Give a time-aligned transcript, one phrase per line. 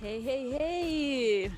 [0.00, 1.50] Hey, hey, hey.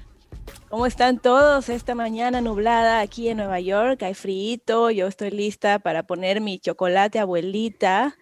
[0.70, 4.02] ¿Cómo están todos esta mañana nublada aquí en Nueva York?
[4.02, 8.16] Hay frío, yo estoy lista para poner mi chocolate abuelita.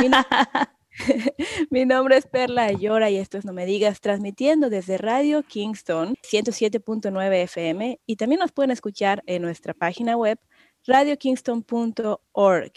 [0.00, 0.08] Mi,
[1.70, 6.16] mi nombre es Perla Ayora y esto es No Me Digas, transmitiendo desde Radio Kingston
[6.28, 10.40] 107.9 FM y también nos pueden escuchar en nuestra página web
[10.88, 12.72] radiokingston.org.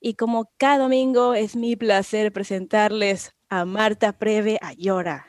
[0.00, 5.27] Y como cada domingo es mi placer presentarles a Marta Preve Ayora.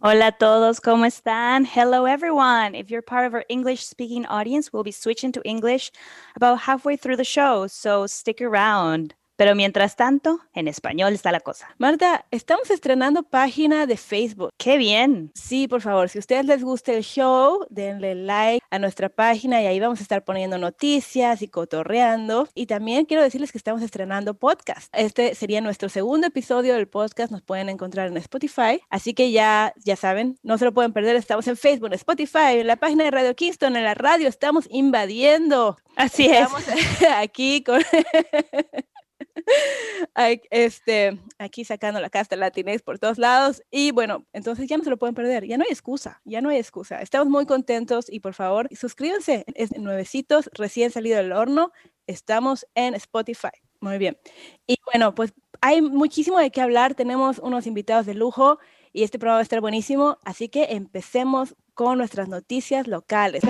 [0.00, 1.66] Hola todos, ¿cómo están?
[1.66, 2.76] Hello everyone.
[2.76, 5.90] If you're part of our English speaking audience, we'll be switching to English
[6.36, 9.14] about halfway through the show, so stick around.
[9.38, 11.68] Pero mientras tanto, en español está la cosa.
[11.78, 14.50] Marta, estamos estrenando página de Facebook.
[14.56, 15.30] ¡Qué bien!
[15.32, 19.62] Sí, por favor, si a ustedes les gusta el show, denle like a nuestra página
[19.62, 22.48] y ahí vamos a estar poniendo noticias y cotorreando.
[22.52, 24.92] Y también quiero decirles que estamos estrenando podcast.
[24.92, 27.30] Este sería nuestro segundo episodio del podcast.
[27.30, 28.80] Nos pueden encontrar en Spotify.
[28.90, 31.14] Así que ya, ya saben, no se lo pueden perder.
[31.14, 34.26] Estamos en Facebook, en Spotify, en la página de Radio Kingston, en la radio.
[34.26, 35.76] Estamos invadiendo.
[35.94, 37.08] Así estamos es.
[37.16, 37.80] aquí con...
[40.50, 43.62] este, aquí sacando la casta latinx por todos lados.
[43.70, 45.46] Y bueno, entonces ya no se lo pueden perder.
[45.46, 47.00] Ya no hay excusa, ya no hay excusa.
[47.00, 49.44] Estamos muy contentos y por favor, suscríbanse.
[49.54, 51.72] Es nuevecitos, recién salido del horno.
[52.06, 53.50] Estamos en Spotify.
[53.80, 54.18] Muy bien.
[54.66, 56.94] Y bueno, pues hay muchísimo de qué hablar.
[56.94, 58.58] Tenemos unos invitados de lujo
[58.92, 60.18] y este programa va a estar buenísimo.
[60.24, 63.44] Así que empecemos con nuestras noticias locales.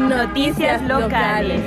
[0.00, 1.60] Noticias locales.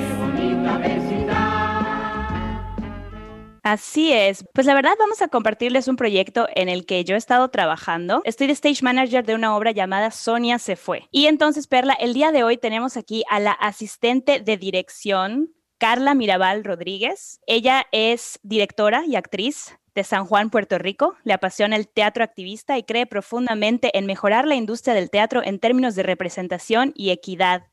[3.62, 4.44] Así es.
[4.54, 8.20] Pues la verdad vamos a compartirles un proyecto en el que yo he estado trabajando.
[8.24, 11.06] Estoy de stage manager de una obra llamada Sonia se fue.
[11.12, 16.14] Y entonces, Perla, el día de hoy tenemos aquí a la asistente de dirección, Carla
[16.14, 17.40] Mirabal Rodríguez.
[17.46, 21.16] Ella es directora y actriz de San Juan, Puerto Rico.
[21.22, 25.58] Le apasiona el teatro activista y cree profundamente en mejorar la industria del teatro en
[25.58, 27.64] términos de representación y equidad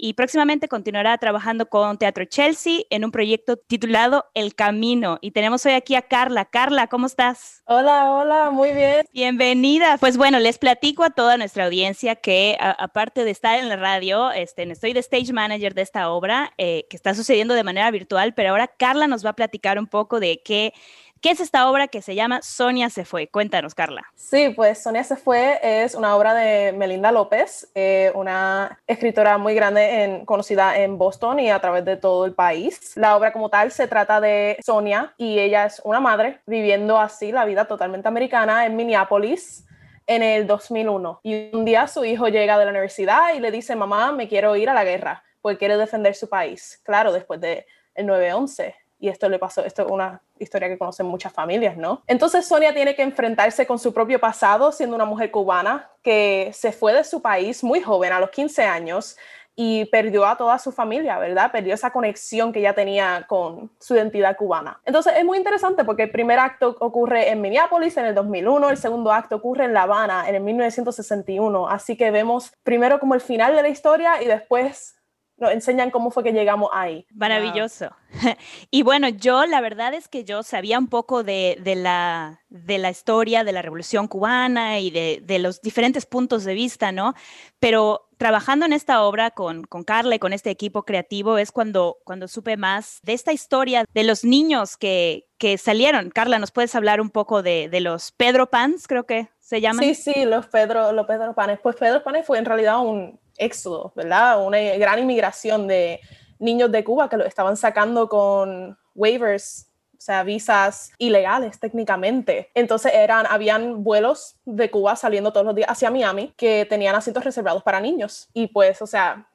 [0.00, 5.18] y próximamente continuará trabajando con Teatro Chelsea en un proyecto titulado El Camino.
[5.20, 6.46] Y tenemos hoy aquí a Carla.
[6.46, 7.62] Carla, ¿cómo estás?
[7.66, 9.04] Hola, hola, muy bien.
[9.12, 9.98] Bienvenida.
[9.98, 14.30] Pues bueno, les platico a toda nuestra audiencia que aparte de estar en la radio,
[14.30, 18.32] este, estoy de stage manager de esta obra eh, que está sucediendo de manera virtual,
[18.34, 20.72] pero ahora Carla nos va a platicar un poco de qué
[21.20, 23.28] ¿Qué es esta obra que se llama Sonia se fue?
[23.28, 24.06] Cuéntanos, Carla.
[24.14, 29.54] Sí, pues Sonia se fue es una obra de Melinda López, eh, una escritora muy
[29.54, 32.96] grande, conocida en Boston y a través de todo el país.
[32.96, 37.32] La obra como tal se trata de Sonia y ella es una madre viviendo así
[37.32, 39.66] la vida totalmente americana en Minneapolis
[40.06, 41.20] en el 2001.
[41.22, 44.56] Y un día su hijo llega de la universidad y le dice, mamá, me quiero
[44.56, 46.80] ir a la guerra porque quiere defender su país.
[46.82, 51.32] Claro, después de 9-11 y esto le pasó, esto es una historia que conocen muchas
[51.32, 52.02] familias, ¿no?
[52.06, 56.70] Entonces Sonia tiene que enfrentarse con su propio pasado siendo una mujer cubana que se
[56.70, 59.16] fue de su país muy joven, a los 15 años,
[59.56, 61.50] y perdió a toda su familia, ¿verdad?
[61.50, 64.80] Perdió esa conexión que ya tenía con su identidad cubana.
[64.84, 68.76] Entonces es muy interesante porque el primer acto ocurre en Minneapolis en el 2001, el
[68.76, 73.20] segundo acto ocurre en La Habana en el 1961, así que vemos primero como el
[73.20, 74.99] final de la historia y después
[75.40, 77.06] nos enseñan cómo fue que llegamos ahí.
[77.14, 77.90] Maravilloso.
[78.72, 82.90] Y bueno, yo la verdad es que yo sabía un poco de, la, de la
[82.90, 87.14] historia de la Revolución Cubana y de, los diferentes puntos de vista, ¿no?
[87.60, 91.98] Pero trabajando en esta obra con, con, Carla y con este equipo creativo es cuando,
[92.04, 96.10] cuando supe más de esta historia de los niños que, que salieron.
[96.10, 99.84] Carla, ¿nos puedes hablar un poco de, de, los Pedro Pans, creo que se llaman?
[99.84, 101.60] Sí, sí, los Pedro, los Pedro Panes.
[101.62, 104.44] Pues Pedro Panes fue en realidad un, éxodo, ¿verdad?
[104.44, 106.00] Una gran inmigración de
[106.38, 112.50] niños de Cuba que lo estaban sacando con waivers, o sea, visas ilegales técnicamente.
[112.54, 117.24] Entonces eran, habían vuelos de Cuba saliendo todos los días hacia Miami que tenían asientos
[117.24, 118.28] reservados para niños.
[118.32, 119.29] Y pues, o sea,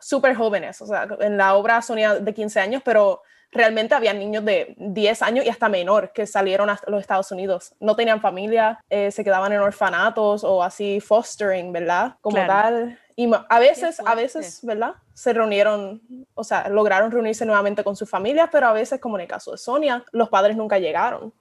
[0.00, 4.44] súper jóvenes, o sea, en la obra Sonia de 15 años, pero realmente había niños
[4.44, 7.74] de 10 años y hasta menor que salieron a los Estados Unidos.
[7.80, 12.16] No tenían familia, eh, se quedaban en orfanatos o así fostering, ¿verdad?
[12.20, 12.98] Como tal.
[13.14, 14.94] Y a veces, a veces, ¿verdad?
[15.14, 16.02] Se reunieron,
[16.34, 19.52] o sea, lograron reunirse nuevamente con sus familias, pero a veces, como en el caso
[19.52, 21.32] de Sonia, los padres nunca llegaron.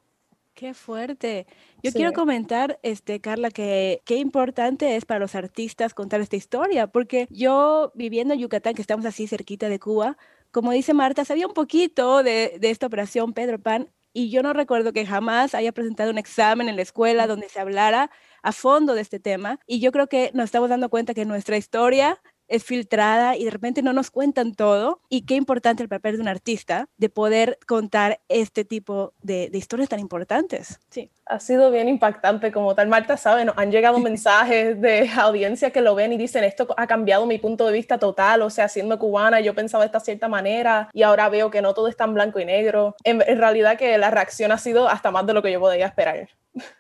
[0.53, 1.47] Qué fuerte.
[1.85, 6.87] Yo quiero comentar, este, Carla, que qué importante es para los artistas contar esta historia,
[6.87, 10.17] porque yo viviendo en Yucatán, que estamos así cerquita de Cuba,
[10.51, 14.53] como dice Marta, sabía un poquito de, de esta operación Pedro Pan y yo no
[14.53, 18.09] recuerdo que jamás haya presentado un examen en la escuela donde se hablara
[18.41, 19.59] a fondo de este tema.
[19.67, 23.51] Y yo creo que nos estamos dando cuenta que nuestra historia es filtrada y de
[23.51, 25.01] repente no nos cuentan todo.
[25.09, 29.57] Y qué importante el papel de un artista de poder contar este tipo de, de
[29.57, 30.79] historias tan importantes.
[30.89, 32.87] Sí ha sido bien impactante como tal.
[32.87, 36.87] Marta sabe, nos han llegado mensajes de audiencia que lo ven y dicen, esto ha
[36.87, 40.27] cambiado mi punto de vista total, o sea, siendo cubana yo pensaba de esta cierta
[40.27, 42.95] manera y ahora veo que no todo es tan blanco y negro.
[43.03, 45.87] En, en realidad que la reacción ha sido hasta más de lo que yo podía
[45.87, 46.29] esperar.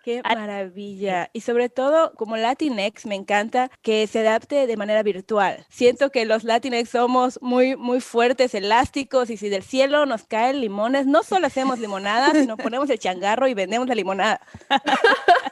[0.03, 1.29] Qué maravilla.
[1.33, 5.65] Y sobre todo, como Latinx, me encanta que se adapte de manera virtual.
[5.69, 10.61] Siento que los Latinx somos muy, muy fuertes, elásticos, y si del cielo nos caen
[10.61, 14.41] limones, no solo hacemos limonada, sino ponemos el changarro y vendemos la limonada.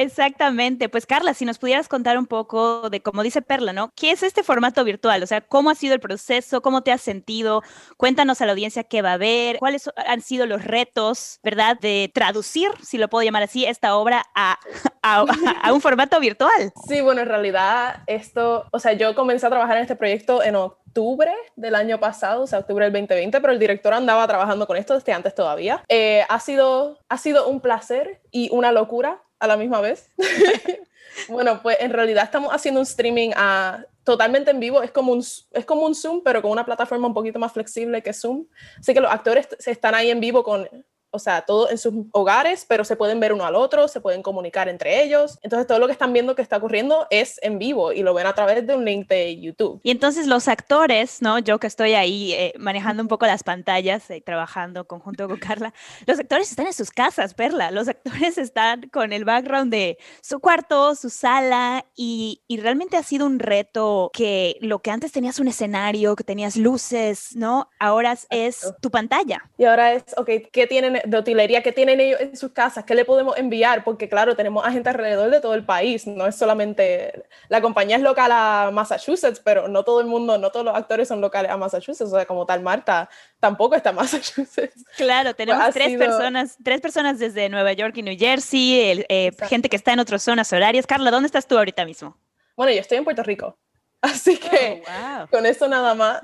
[0.00, 0.88] Exactamente.
[0.88, 3.92] Pues Carla, si nos pudieras contar un poco de, como dice Perla, ¿no?
[3.94, 5.22] ¿Qué es este formato virtual?
[5.22, 6.62] O sea, ¿cómo ha sido el proceso?
[6.62, 7.62] ¿Cómo te has sentido?
[7.98, 11.78] Cuéntanos a la audiencia qué va a haber, cuáles han sido los retos, ¿verdad?
[11.78, 14.58] De traducir, si lo puedo llamar así, esta obra a,
[15.02, 16.72] a, un formato virtual.
[16.88, 20.56] Sí, bueno, en realidad esto, o sea, yo comencé a trabajar en este proyecto en
[20.56, 24.78] octubre del año pasado, o sea, octubre del 2020, pero el director andaba trabajando con
[24.78, 25.84] esto desde antes todavía.
[25.88, 30.08] Eh, ha, sido, ha sido un placer y una locura a la misma vez.
[31.28, 34.82] bueno, pues en realidad estamos haciendo un streaming a, totalmente en vivo.
[34.82, 38.02] Es como, un, es como un Zoom, pero con una plataforma un poquito más flexible
[38.02, 38.46] que Zoom.
[38.78, 40.68] Así que los actores se están ahí en vivo con
[41.10, 44.22] o sea, todo en sus hogares, pero se pueden ver uno al otro, se pueden
[44.22, 45.38] comunicar entre ellos.
[45.42, 48.26] Entonces, todo lo que están viendo que está ocurriendo es en vivo y lo ven
[48.26, 49.80] a través de un link de YouTube.
[49.82, 51.38] Y entonces los actores, ¿no?
[51.38, 55.38] Yo que estoy ahí eh, manejando un poco las pantallas, y eh, trabajando conjunto con
[55.38, 55.74] Carla,
[56.06, 57.70] los actores están en sus casas, Perla.
[57.70, 63.02] Los actores están con el background de su cuarto, su sala y, y realmente ha
[63.02, 67.68] sido un reto que lo que antes tenías un escenario, que tenías luces, ¿no?
[67.78, 69.50] Ahora es tu pantalla.
[69.58, 72.94] Y ahora es, ok, ¿qué tienen de utilería que tienen ellos en sus casas, qué
[72.94, 76.36] le podemos enviar, porque claro, tenemos a gente alrededor de todo el país, no es
[76.36, 80.74] solamente, la compañía es local a Massachusetts, pero no todo el mundo, no todos los
[80.74, 83.08] actores son locales a Massachusetts, o sea, como tal Marta
[83.38, 84.84] tampoco está en Massachusetts.
[84.96, 89.76] Claro, tenemos tres personas, tres personas desde Nueva York y New Jersey, eh, gente que
[89.76, 90.86] está en otras zonas horarias.
[90.86, 92.16] Carla, ¿dónde estás tú ahorita mismo?
[92.56, 93.56] Bueno, yo estoy en Puerto Rico.
[94.02, 96.22] Así que oh, con eso nada más.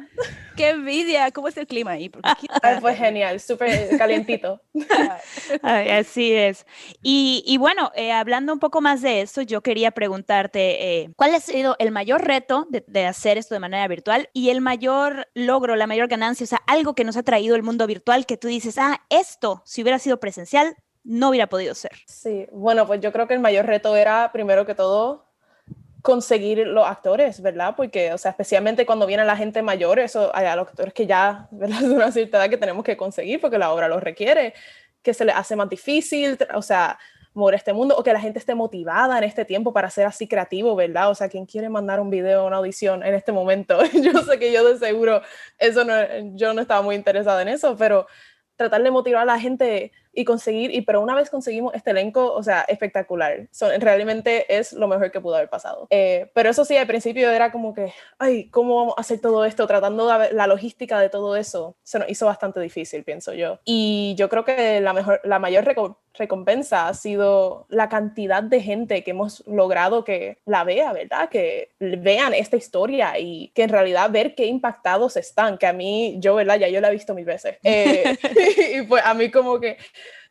[0.57, 1.31] ¡Qué envidia!
[1.31, 2.11] ¿Cómo es el clima ahí?
[2.81, 4.63] fue genial, súper calientito.
[5.63, 6.65] así es.
[7.03, 11.41] Y, bueno, eh, hablando un poco más de eso, yo quería preguntarte, eh, ¿cuál ha
[11.41, 15.77] sido el mayor reto de, de, hacer esto de manera virtual y el mayor logro,
[15.77, 16.45] la mayor ganancia?
[16.45, 19.61] O sea, algo que nos ha traído el mundo virtual que tú dices, ah, esto,
[19.67, 20.75] si hubiera sido presencial,
[21.05, 21.93] no hubiera podido ser.
[22.07, 25.26] Sí, bueno, pues yo creo que el mayor reto era, primero que todo,
[26.07, 27.75] conseguir los actores, ¿verdad?
[27.77, 31.05] Porque, o sea, especialmente cuando viene la gente mayor, eso hay a los actores que
[31.05, 31.81] ya, ¿verdad?
[31.81, 34.55] De una cierta edad que tenemos que conseguir porque la obra lo requiere,
[35.03, 36.97] que se les hace más difícil, o sea,
[37.35, 40.29] mover este mundo, o que la gente esté motivada en este tiempo para ser así
[40.29, 41.11] creativo, ¿verdad?
[41.11, 44.53] O sea, quien quiere mandar un video, una audición en este momento, yo sé que
[44.53, 45.23] yo de seguro,
[45.59, 45.93] eso no,
[46.37, 48.07] yo no estaba muy interesada en eso, pero
[48.55, 52.33] tratar de motivar a la gente y conseguir, y pero una vez conseguimos este elenco,
[52.33, 53.49] o sea, espectacular.
[53.79, 55.87] realmente es lo mejor que pudo haber pasado.
[55.91, 59.45] Eh, pero eso sí, al principio era como que, ay, ¿cómo vamos a hacer todo
[59.45, 59.67] esto?
[59.67, 63.61] Tratando de la logística de todo eso, se nos hizo bastante difícil, pienso yo.
[63.65, 65.67] Y yo creo que la, mejor, la mayor
[66.15, 71.29] recompensa ha sido la cantidad de gente que hemos logrado que la vea, ¿verdad?
[71.29, 76.17] Que vean esta historia y que en realidad ver qué impactados están, que a mí,
[76.21, 76.59] yo, ¿verdad?
[76.59, 77.59] Ya yo la he visto mil veces.
[77.63, 78.17] Eh,
[78.77, 79.77] y pues a mí como que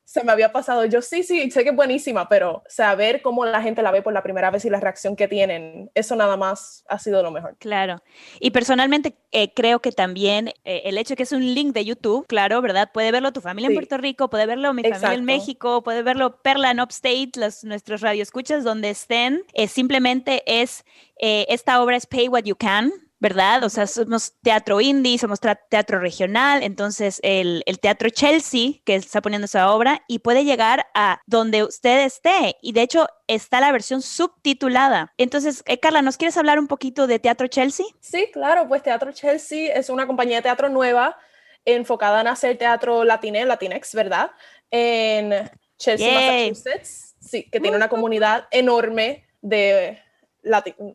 [0.06, 0.86] se me había pasado.
[0.86, 4.14] Yo sí, sí, sé que es buenísima, pero saber cómo la gente la ve por
[4.14, 7.58] la primera vez y la reacción que tienen, eso nada más ha sido lo mejor.
[7.58, 8.02] Claro.
[8.40, 11.84] Y personalmente eh, creo que también eh, el hecho de que es un link de
[11.84, 12.92] YouTube, claro, ¿verdad?
[12.94, 16.42] Puede verlo tu familia en Puerto Rico, puede verlo mi familia en México, puede verlo
[16.42, 19.42] Perla en Upstate, los, nuestros radioescuchas donde estén.
[19.54, 20.86] Eh, simplemente es,
[21.18, 22.92] esta obra es Pay What You Can,
[23.26, 23.64] ¿verdad?
[23.64, 29.46] O sea, somos teatro indie, somos teatro regional, entonces el, teatro Chelsea, que está poniendo
[29.46, 32.56] esa obra, y puede llegar a donde usted esté.
[32.62, 35.12] Y de hecho está la versión subtitulada.
[35.18, 37.88] Entonces, eh, Carla, ¿nos quieres hablar un poquito de Teatro Chelsea?
[38.00, 41.18] Sí, claro, pues Teatro Chelsea es una compañía de teatro nueva
[41.66, 44.30] enfocada en hacer teatro latine, latinex, ¿verdad?
[44.70, 50.00] En Chelsea, Massachusetts, sí, que tiene una comunidad enorme de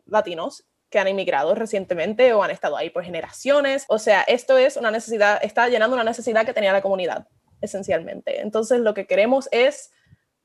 [0.05, 3.85] latinos que han inmigrado recientemente o han estado ahí por generaciones.
[3.87, 7.27] O sea, esto es una necesidad, está llenando una necesidad que tenía la comunidad,
[7.61, 8.41] esencialmente.
[8.41, 9.91] Entonces, lo que queremos es,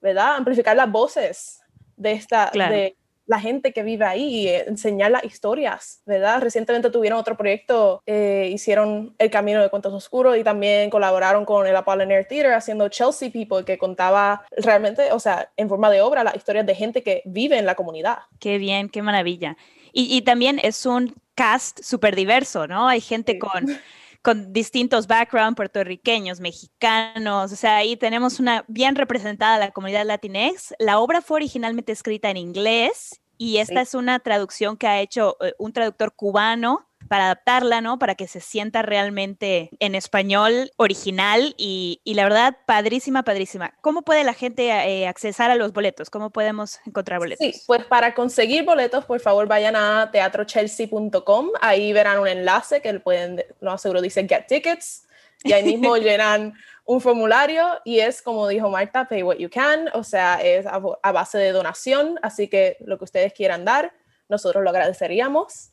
[0.00, 1.60] ¿verdad?, amplificar las voces
[1.96, 6.40] de esta, de la gente que vive ahí y enseñar las historias, ¿verdad?
[6.40, 11.66] Recientemente tuvieron otro proyecto, eh, hicieron El Camino de Cuentos Oscuros y también colaboraron con
[11.66, 16.22] el Apollinaire Theater haciendo Chelsea People, que contaba realmente, o sea, en forma de obra,
[16.22, 18.18] las historias de gente que vive en la comunidad.
[18.38, 19.56] Qué bien, qué maravilla.
[19.98, 22.86] Y, también es un cast súper diverso, ¿no?
[22.86, 23.78] Hay gente con
[24.26, 30.74] con distintos backgrounds, puertorriqueños, mexicanos, o sea, ahí tenemos una bien representada la comunidad latinex.
[30.80, 35.36] La obra fue originalmente escrita en inglés y esta es una traducción que ha hecho
[35.40, 37.98] eh, un traductor cubano para adaptarla, ¿no?
[37.98, 43.75] Para que se sienta realmente en español original y, la verdad, padrísima, padrísima.
[43.80, 46.10] ¿Cómo puede la gente eh, accesar a los boletos?
[46.10, 47.44] ¿Cómo podemos encontrar boletos?
[47.44, 51.50] Sí, pues para conseguir boletos, por favor, vayan a teatrochelsea.com.
[51.60, 55.06] Ahí verán un enlace que pueden, no aseguro, dice Get Tickets.
[55.44, 59.90] Y ahí mismo llenan un formulario y es como dijo Marta, pay what you can,
[59.92, 63.92] o sea, es a, a base de donación, así que lo que ustedes quieran dar,
[64.28, 65.72] nosotros lo agradeceríamos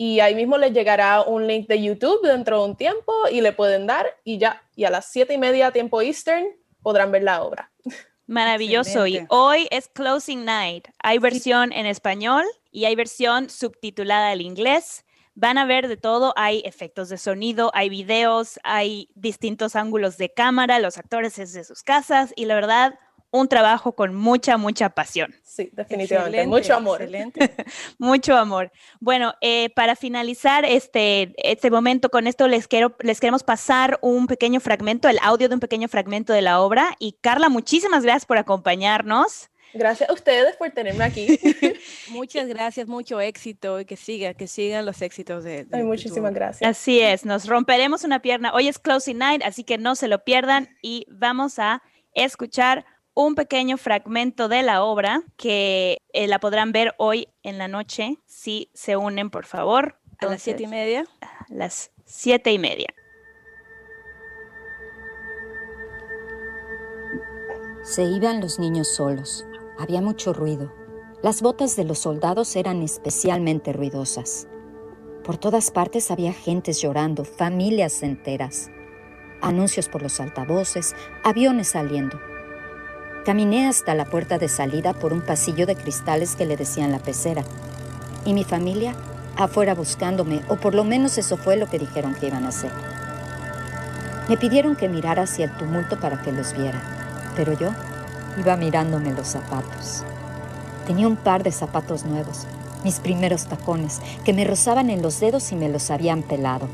[0.00, 3.52] y ahí mismo les llegará un link de YouTube dentro de un tiempo y le
[3.52, 6.46] pueden dar y ya, y a las siete y media tiempo Eastern
[6.80, 7.70] podrán ver la obra.
[8.26, 9.06] Maravilloso.
[9.06, 10.88] Y hoy es Closing Night.
[11.02, 15.04] Hay versión en español y hay versión subtitulada al inglés.
[15.34, 20.32] Van a ver de todo, hay efectos de sonido, hay videos, hay distintos ángulos de
[20.32, 22.98] cámara, los actores desde sus casas y la verdad,
[23.30, 25.34] un trabajo con mucha, mucha pasión.
[25.42, 26.46] Sí, definitivamente.
[26.46, 27.02] Mucho amor.
[27.02, 27.54] Excelente.
[27.98, 28.72] Mucho amor.
[28.98, 34.26] Bueno, eh, para finalizar este, este momento con esto, les, quiero, les queremos pasar un
[34.26, 36.96] pequeño fragmento, el audio de un pequeño fragmento de la obra.
[36.98, 39.50] Y Carla, muchísimas gracias por acompañarnos.
[39.72, 41.38] Gracias a ustedes por tenerme aquí.
[42.10, 45.66] Muchas gracias, mucho éxito y que siga, que sigan los éxitos de.
[45.70, 46.68] Ay, muchísimas gracias.
[46.68, 48.52] Así es, nos romperemos una pierna.
[48.52, 51.82] Hoy es Closing Night, así que no se lo pierdan y vamos a
[52.14, 52.84] escuchar
[53.14, 58.18] un pequeño fragmento de la obra que eh, la podrán ver hoy en la noche
[58.26, 59.96] si se unen, por favor.
[60.18, 61.04] a las siete y media.
[61.48, 62.88] las siete y media.
[67.82, 69.46] Se iban los niños solos.
[69.78, 70.72] Había mucho ruido.
[71.22, 74.46] Las botas de los soldados eran especialmente ruidosas.
[75.24, 78.70] Por todas partes había gentes llorando, familias enteras.
[79.42, 82.18] Anuncios por los altavoces, aviones saliendo.
[83.30, 86.98] Caminé hasta la puerta de salida por un pasillo de cristales que le decían la
[86.98, 87.44] pecera.
[88.24, 88.96] Y mi familia
[89.36, 92.72] afuera buscándome, o por lo menos eso fue lo que dijeron que iban a hacer.
[94.28, 96.82] Me pidieron que mirara hacia el tumulto para que los viera,
[97.36, 97.70] pero yo
[98.36, 100.02] iba mirándome los zapatos.
[100.88, 102.48] Tenía un par de zapatos nuevos,
[102.82, 106.66] mis primeros tacones, que me rozaban en los dedos y me los habían pelado.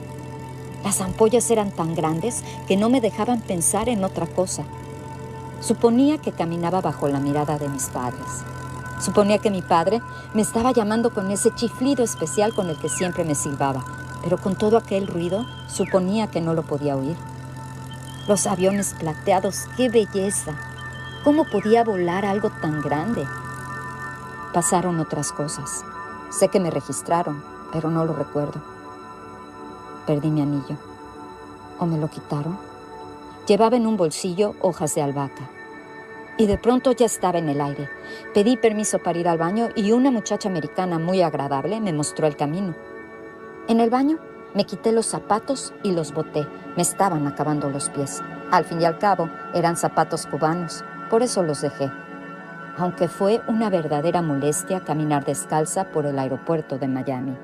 [0.84, 4.64] Las ampollas eran tan grandes que no me dejaban pensar en otra cosa.
[5.60, 8.44] Suponía que caminaba bajo la mirada de mis padres.
[9.00, 10.00] Suponía que mi padre
[10.34, 13.84] me estaba llamando con ese chiflido especial con el que siempre me silbaba,
[14.22, 17.16] pero con todo aquel ruido suponía que no lo podía oír.
[18.28, 20.52] Los aviones plateados, qué belleza.
[21.25, 23.26] ¿Cómo podía volar algo tan grande?
[24.52, 25.84] Pasaron otras cosas.
[26.30, 28.60] Sé que me registraron, pero no lo recuerdo.
[30.06, 30.76] Perdí mi anillo.
[31.78, 32.58] ¿O me lo quitaron?
[33.47, 35.49] Llevaba en un bolsillo hojas de albahaca.
[36.37, 37.88] Y de pronto ya estaba en el aire.
[38.35, 42.37] Pedí permiso para ir al baño y una muchacha americana muy agradable me mostró el
[42.37, 42.75] camino.
[43.69, 44.19] En el baño
[44.55, 46.45] me quité los zapatos y los boté.
[46.76, 48.21] Me estaban acabando los pies.
[48.50, 51.88] Al fin y al cabo, eran zapatos cubanos, por eso los dejé.
[52.79, 57.37] Aunque fue una verdadera molestia caminar descalza por el aeropuerto de Miami.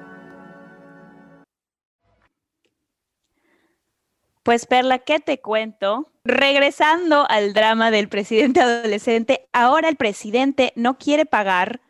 [4.42, 6.10] Pues Perla, ¿qué te cuento?
[6.24, 11.80] Regresando al drama del presidente adolescente, ahora el presidente no quiere pagar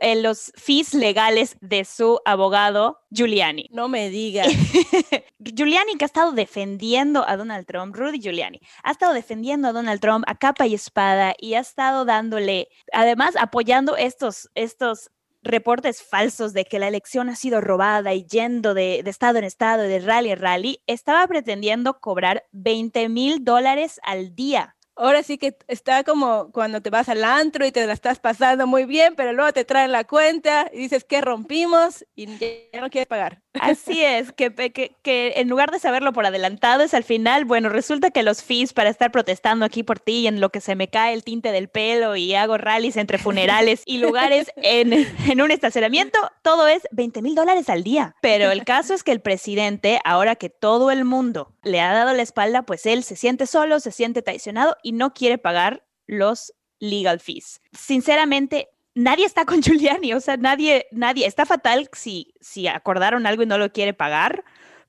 [0.00, 3.68] eh, los fees legales de su abogado Giuliani.
[3.70, 4.48] No me digas.
[5.40, 10.00] Giuliani que ha estado defendiendo a Donald Trump, Rudy Giuliani, ha estado defendiendo a Donald
[10.00, 15.10] Trump a capa y espada y ha estado dándole, además apoyando estos, estos
[15.42, 19.82] reportes falsos de que la elección ha sido robada y yendo de, estado en estado,
[19.82, 25.56] de rally en rally, estaba pretendiendo cobrar 20 mil dólares al día ahora sí que
[25.66, 29.32] está como cuando te vas al antro y te la estás pasando muy bien, pero
[29.32, 33.42] luego te traen la cuenta y dices que rompimos y ya no quieres pagar.
[33.54, 37.68] Así es, que, que, que, en lugar de saberlo por adelantado, es al final, bueno,
[37.68, 40.88] resulta que los fees para estar protestando aquí por ti en lo que se me
[40.88, 45.50] cae el tinte del pelo y hago rallies entre funerales y lugares en, en un
[45.50, 48.14] estacionamiento, todo es 20 mil dólares al día.
[48.22, 52.12] Pero el caso es que el presidente, ahora que todo el mundo le ha dado
[52.14, 56.52] la espalda, pues él se siente solo, se siente traicionado y no quiere pagar los
[56.78, 57.60] legal fees.
[57.72, 63.42] Sinceramente, nadie está con Giuliani, o sea, nadie, nadie, está fatal si, si acordaron algo
[63.42, 64.44] y no lo quiere pagar,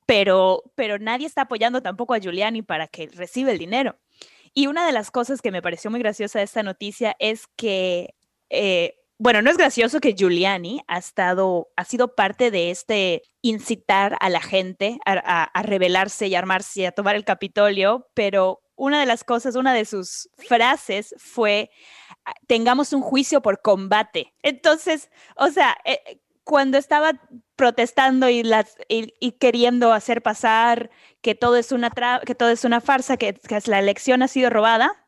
[0.05, 3.98] pero, pero nadie está apoyando tampoco a Giuliani para que reciba el dinero.
[4.53, 8.15] Y una de las cosas que me pareció muy graciosa de esta noticia es que
[8.50, 14.17] eh, bueno, no es gracioso que Giuliani ha estado, ha sido parte de este incitar
[14.20, 19.00] a la gente a, a rebelarse y armarse y a tomar el Capitolio, pero una
[19.00, 21.72] de las cosas, una de sus frases fue,
[22.25, 24.34] ah, tengamos un juicio por combate.
[24.42, 27.22] Entonces, o sea, eh, cuando estaba
[27.56, 28.44] protestando y,
[29.40, 30.90] queriendo hacer pasar
[31.22, 31.92] que todo es una,
[32.25, 35.01] que todo es una farsa, que la elección ha sido robada,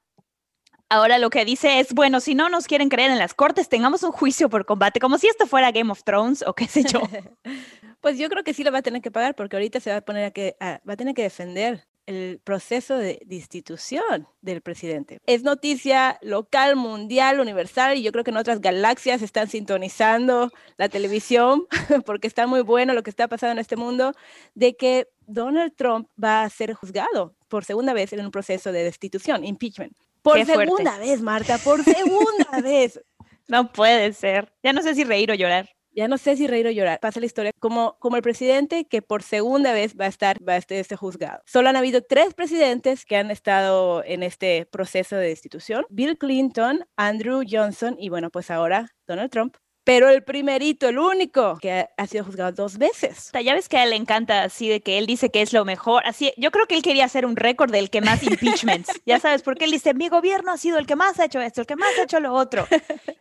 [0.93, 4.03] Ahora lo que dice es, bueno, si no nos quieren creer en las cortes, tengamos
[4.03, 7.01] un juicio por combate, como si esto fuera Game of Thrones o qué sé yo.
[8.00, 9.98] pues yo creo que sí lo va a tener que pagar porque ahorita se va
[9.98, 15.19] a poner a que va a tener que defender el proceso de destitución del presidente.
[15.25, 20.89] Es noticia local, mundial, universal, y yo creo que en otras galaxias están sintonizando la
[20.89, 21.65] televisión
[22.05, 24.13] porque está muy bueno lo que está pasando en este mundo,
[24.53, 28.83] de que Donald Trump va a ser juzgado por segunda vez en un proceso de
[28.83, 29.95] destitución, impeachment.
[30.22, 33.00] Por segunda vez, Marta, por segunda vez.
[33.48, 34.53] No puede ser.
[34.63, 35.69] Ya no sé si reír o llorar.
[35.95, 37.00] Ya no sé si reír o llorar.
[37.00, 40.53] Pasa la historia como, como el presidente que por segunda vez va a estar va
[40.53, 41.41] a estar este juzgado.
[41.45, 45.85] Solo han habido tres presidentes que han estado en este proceso de destitución.
[45.89, 51.57] Bill Clinton, Andrew Johnson y bueno, pues ahora Donald Trump pero el primerito, el único
[51.61, 53.31] que ha, sido juzgado dos veces.
[53.43, 55.65] Ya ves que a él le encanta así de que él dice que es lo
[55.65, 56.03] mejor.
[56.05, 58.91] Así, yo creo que él quería hacer un récord del que más impeachments.
[59.05, 61.61] ya sabes, porque él dice, mi gobierno ha sido el que más ha hecho esto,
[61.61, 62.65] el que más ha hecho lo otro.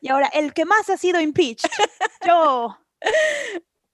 [0.01, 1.69] Y ahora, el que más ha sido impeached.
[2.27, 2.77] Yo.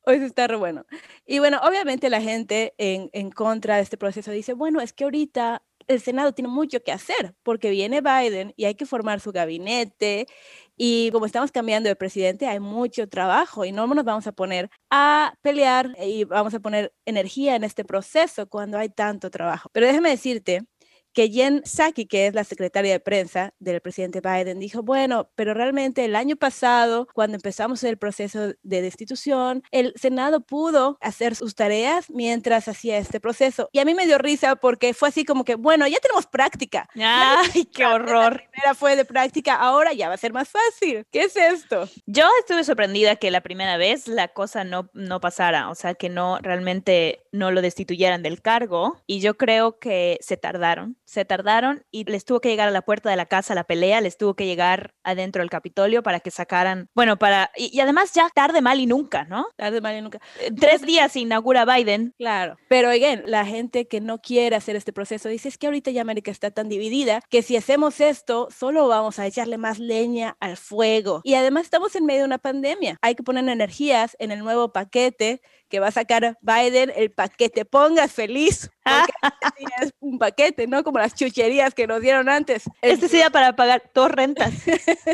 [0.05, 0.85] Hoy está re bueno.
[1.27, 5.05] Y bueno, obviamente la gente en, en contra de este proceso dice, bueno, es que
[5.05, 9.33] ahorita el Senado tiene mucho que hacer porque viene Biden y hay que formar su
[9.33, 10.27] gabinete
[10.79, 14.71] y como estamos cambiando de presidente, hay mucho trabajo y no nos vamos a poner
[14.91, 19.69] a pelear y vamos a poner energía en este proceso cuando hay tanto trabajo.
[19.73, 20.67] Pero déjame decirte
[21.19, 25.53] que Jen Psaki, que es la secretaria de prensa del presidente Biden, dijo, bueno, pero
[25.53, 31.57] realmente el año pasado, cuando empezamos el proceso de destitución, el Senado pudo hacer sus
[31.57, 33.69] tareas mientras hacía este proceso.
[33.73, 36.89] Y a mí me dio risa porque fue así como que, bueno, ya tenemos práctica.
[36.95, 38.35] ¡Ay, qué horror!
[38.35, 41.05] La primera fue de práctica, ahora ya va a ser más fácil.
[41.11, 41.89] ¿Qué es esto?
[42.07, 46.11] Yo estuve sorprendida que la primera vez la cosa no, no pasara, o sea, que
[46.11, 49.03] no realmente no lo destituyeran del cargo.
[49.09, 52.83] Y yo creo que se tardaron se tardaron y les tuvo que llegar a la
[52.83, 56.31] puerta de la casa la pelea, les tuvo que llegar adentro del Capitolio para que
[56.31, 59.47] sacaran, bueno, para, y, además ya tarde mal y nunca, ¿no?
[59.57, 60.21] Tarde mal y nunca.
[60.41, 62.15] Eh, tres días se inaugura Biden.
[62.19, 65.91] Claro, pero again, la gente que no quiere hacer este proceso dice, es que ahorita
[65.91, 70.37] ya América está tan dividida que si hacemos esto, solo vamos a echarle más leña
[70.41, 71.23] al fuego.
[71.25, 72.99] Y además estamos en medio de una pandemia.
[73.01, 77.65] Hay que poner energías en el nuevo paquete que va a sacar Biden el paquete.
[77.65, 78.71] Pongas feliz.
[79.83, 80.83] es un paquete, ¿no?
[80.85, 82.65] Como las chucherías que nos dieron antes.
[82.83, 84.53] Este sería para pagar dos rentas,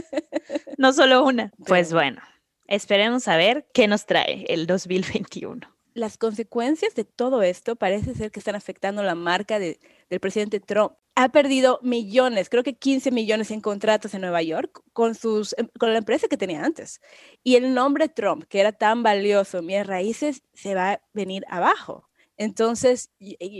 [0.78, 1.52] no solo una.
[1.66, 2.22] Pues bueno,
[2.66, 8.30] esperemos a ver qué nos trae el 2021 las consecuencias de todo esto parece ser
[8.30, 9.78] que están afectando la marca del
[10.20, 15.14] presidente Trump ha perdido millones, creo que 15 millones en contratos en Nueva York con,
[15.14, 17.00] sus, em, con la empresa que tenía antes.
[17.42, 22.08] Y el nombre Trump, que era tan valioso, mis raíces, se va a venir abajo.
[22.36, 23.10] Entonces,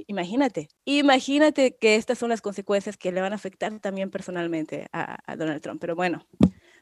[0.09, 5.19] imagínate, imagínate que estas son las consecuencias que le van a afectar también personalmente a,
[5.31, 5.81] a Donald Trump.
[5.81, 6.27] Pero bueno,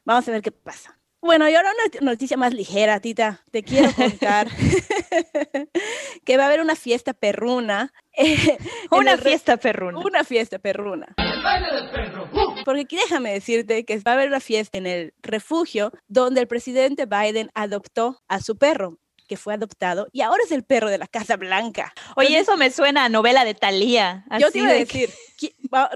[0.04, 1.01] vamos a ver qué pasa.
[1.22, 3.40] Bueno, y ahora una noticia más ligera, Tita.
[3.52, 4.48] Te quiero contar
[6.24, 7.92] que va a haber una fiesta perruna.
[8.14, 8.58] Eh,
[8.90, 10.00] una fiesta perruna.
[10.00, 11.14] Una fiesta perruna.
[11.16, 12.28] El baile del perro.
[12.64, 17.06] Porque déjame decirte que va a haber una fiesta en el refugio donde el presidente
[17.06, 21.06] Biden adoptó a su perro que fue adoptado y ahora es el perro de la
[21.06, 21.94] Casa Blanca.
[22.16, 24.26] Oye, eso me suena a novela de Thalía.
[24.38, 25.08] Yo te iba a decir,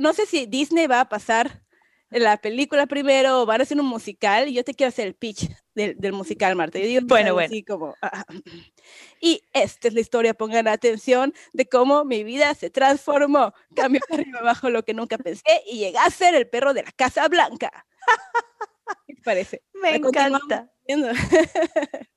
[0.01, 1.66] no sé si Disney va a pasar
[2.11, 5.49] la película primero, van a hacer un musical y yo te quiero hacer el pitch
[5.75, 6.79] del, del musical, Marta.
[6.79, 7.47] Yo digo, bueno, bueno.
[7.47, 8.25] Así como, ah,
[9.21, 14.17] y esta es la historia, pongan atención de cómo mi vida se transformó, cambió de
[14.17, 17.27] arriba abajo lo que nunca pensé y llegué a ser el perro de la Casa
[17.29, 17.87] Blanca.
[19.07, 19.63] ¿Qué te parece?
[19.75, 20.71] Me encanta.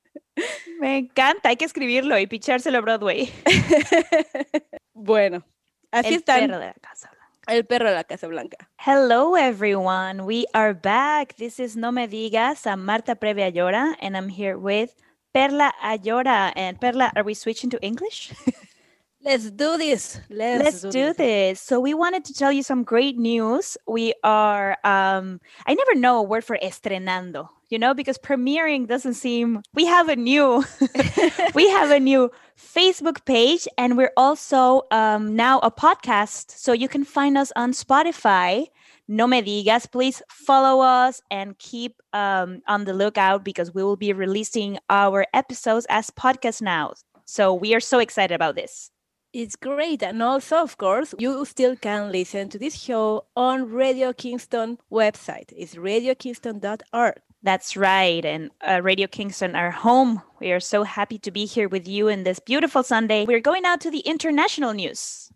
[0.80, 3.30] Me encanta, hay que escribirlo y pichárselo a Broadway.
[4.94, 5.44] bueno,
[5.90, 7.10] así el Perro de la Casa
[7.48, 8.68] El perro de la Casa Blanca.
[8.76, 10.24] Hello, everyone.
[10.24, 11.36] We are back.
[11.36, 12.66] This is No Me Digas.
[12.66, 14.94] I'm Marta Previa Ayora, and I'm here with
[15.32, 16.52] Perla Ayora.
[16.54, 18.32] And Perla, are we switching to English?
[19.24, 20.20] Let's do this.
[20.30, 21.16] Let's, Let's do, do this.
[21.16, 21.60] this.
[21.60, 23.76] So we wanted to tell you some great news.
[23.86, 29.14] We are um I never know a word for estrenando, you know, because premiering doesn't
[29.14, 30.64] seem we have a new
[31.54, 36.50] we have a new Facebook page and we're also um now a podcast.
[36.50, 38.66] So you can find us on Spotify
[39.08, 39.90] No Me Digas.
[39.90, 45.26] Please follow us and keep um, on the lookout because we will be releasing our
[45.32, 46.92] episodes as podcast now.
[47.24, 48.90] So we are so excited about this.
[49.32, 50.02] It's great.
[50.02, 55.52] And also, of course, you still can listen to this show on Radio Kingston website.
[55.56, 57.20] It's radiokingston.org.
[57.42, 58.22] That's right.
[58.24, 60.20] And uh, Radio Kingston, our home.
[60.40, 63.24] We are so happy to be here with you in this beautiful Sunday.
[63.24, 65.32] We're going out to the international news.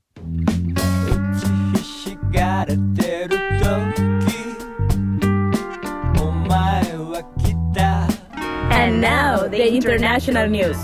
[8.70, 10.76] And now, the international news.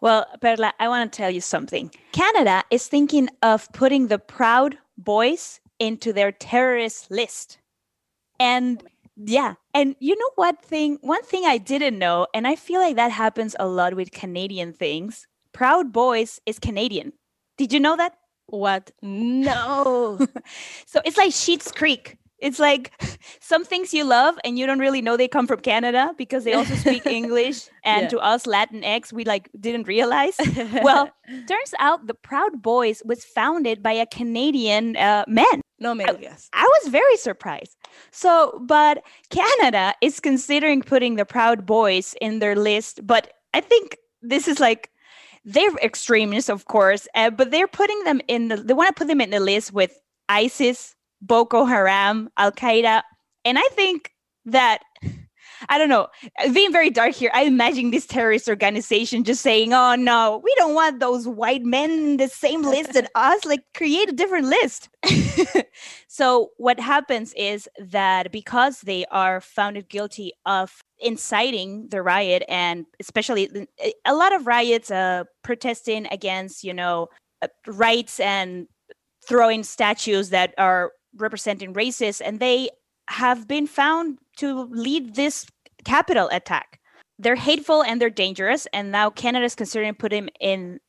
[0.00, 1.92] Well, Perla, I want to tell you something.
[2.10, 7.58] Canada is thinking of putting the Proud Boys into their terrorist list.
[8.38, 8.90] And oh
[9.22, 10.98] yeah, and you know what thing?
[11.02, 14.72] One thing I didn't know, and I feel like that happens a lot with Canadian
[14.72, 15.26] things.
[15.52, 17.12] Proud Boys is Canadian.
[17.58, 18.14] Did you know that?
[18.46, 18.90] What?
[19.02, 20.18] No.
[20.86, 22.16] so it's like Schitt's Creek.
[22.40, 22.92] It's like
[23.40, 26.54] some things you love and you don't really know they come from Canada because they
[26.54, 27.68] also speak English.
[27.84, 28.08] And yeah.
[28.08, 30.36] to us Latinx, we like didn't realize.
[30.82, 31.10] well,
[31.48, 35.60] turns out the Proud Boys was founded by a Canadian uh, man.
[35.78, 36.10] No me I,
[36.52, 37.74] I was very surprised.
[38.10, 43.96] So, but Canada is considering putting the Proud Boys in their list, but I think
[44.20, 44.90] this is like
[45.44, 48.56] they're extremists, of course, uh, but they're putting them in the.
[48.56, 49.98] They want to put them in the list with
[50.28, 53.02] ISIS, Boko Haram, Al Qaeda,
[53.44, 54.12] and I think
[54.46, 54.82] that
[55.68, 56.08] I don't know,
[56.52, 60.74] being very dark here, I imagine this terrorist organization just saying, oh no, we don't
[60.74, 63.44] want those white men in the same list as us.
[63.44, 64.88] Like, create a different list.
[66.08, 72.86] so, what happens is that because they are founded guilty of inciting the riot, and
[72.98, 73.66] especially
[74.06, 77.08] a lot of riots uh, protesting against, you know,
[77.42, 78.66] uh, rights and
[79.26, 82.70] throwing statues that are representing races, and they
[83.08, 85.46] have been found to lead this
[85.84, 86.80] capital attack.
[87.18, 90.80] They're hateful and they're dangerous, and now Canada is considering putting them in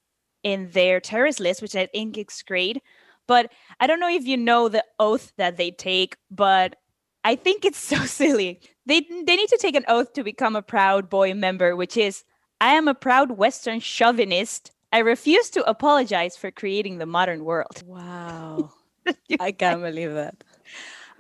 [0.44, 2.82] in their terrorist list, which I think is great.
[3.28, 6.76] But I don't know if you know the oath that they take, but
[7.24, 8.62] I think it's so silly.
[8.86, 12.24] They they need to take an oath to become a Proud Boy member, which is
[12.60, 14.72] I am a proud Western chauvinist.
[14.94, 17.84] I refuse to apologize for creating the modern world.
[17.86, 18.72] Wow.
[19.40, 20.44] I can't believe that.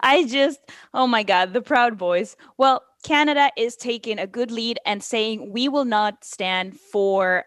[0.02, 0.60] I just,
[0.94, 2.36] oh my God, the Proud Boys.
[2.58, 7.46] Well, Canada is taking a good lead and saying we will not stand for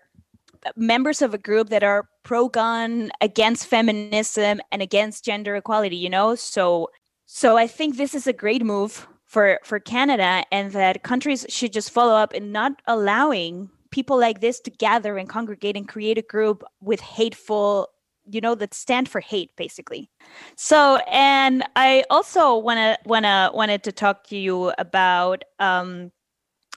[0.65, 5.97] uh, members of a group that are pro gun, against feminism, and against gender equality,
[5.97, 6.35] you know?
[6.35, 6.91] So
[7.27, 11.73] so I think this is a great move for for Canada and that countries should
[11.73, 16.19] just follow up in not allowing people like this to gather and congregate and create
[16.19, 17.89] a group with hateful
[18.31, 20.11] you know that stand for hate basically.
[20.57, 26.11] So and i also want to want to wanted to talk to you about um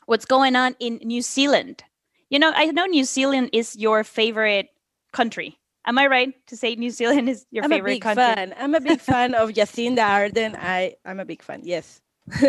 [0.06, 1.84] what's going on in new zealand.
[2.30, 4.70] You know i know new zealand is your favorite
[5.14, 5.58] country.
[5.86, 8.24] Am i right to say new zealand is your I'm favorite a big country?
[8.24, 8.54] fan.
[8.60, 10.56] i'm a big fan of jacinda ardern.
[10.60, 12.02] I i'm a big fan yes.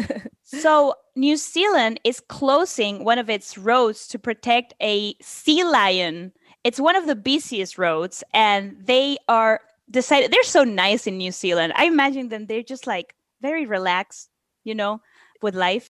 [0.42, 6.32] So new zealand is closing one of its roads to protect a sea lion
[6.64, 10.30] it's one of the busiest roads, and they are decided.
[10.30, 11.72] They're so nice in New Zealand.
[11.76, 12.46] I imagine them.
[12.46, 14.30] They're just like very relaxed,
[14.64, 15.00] you know,
[15.42, 15.90] with life.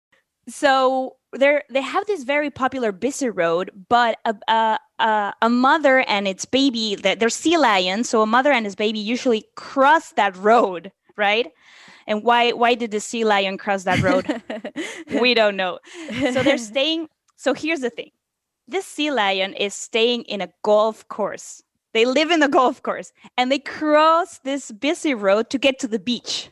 [0.49, 5.99] So they're they have this very popular busy road, but a, a, a, a mother
[6.01, 8.09] and its baby, they're sea lions.
[8.09, 11.51] So a mother and his baby usually cross that road, right?
[12.07, 14.41] And why why did the sea lion cross that road?
[15.21, 15.79] we don't know.
[16.33, 17.09] So they're staying.
[17.35, 18.11] So here's the thing
[18.67, 21.63] this sea lion is staying in a golf course.
[21.93, 25.87] They live in the golf course and they cross this busy road to get to
[25.87, 26.49] the beach.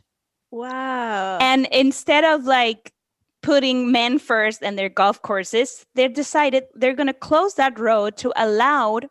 [0.51, 1.37] Wow.
[1.39, 2.93] And instead of like
[3.41, 8.17] putting men first and their golf courses, they decided they're going to close that road
[8.17, 9.01] to allow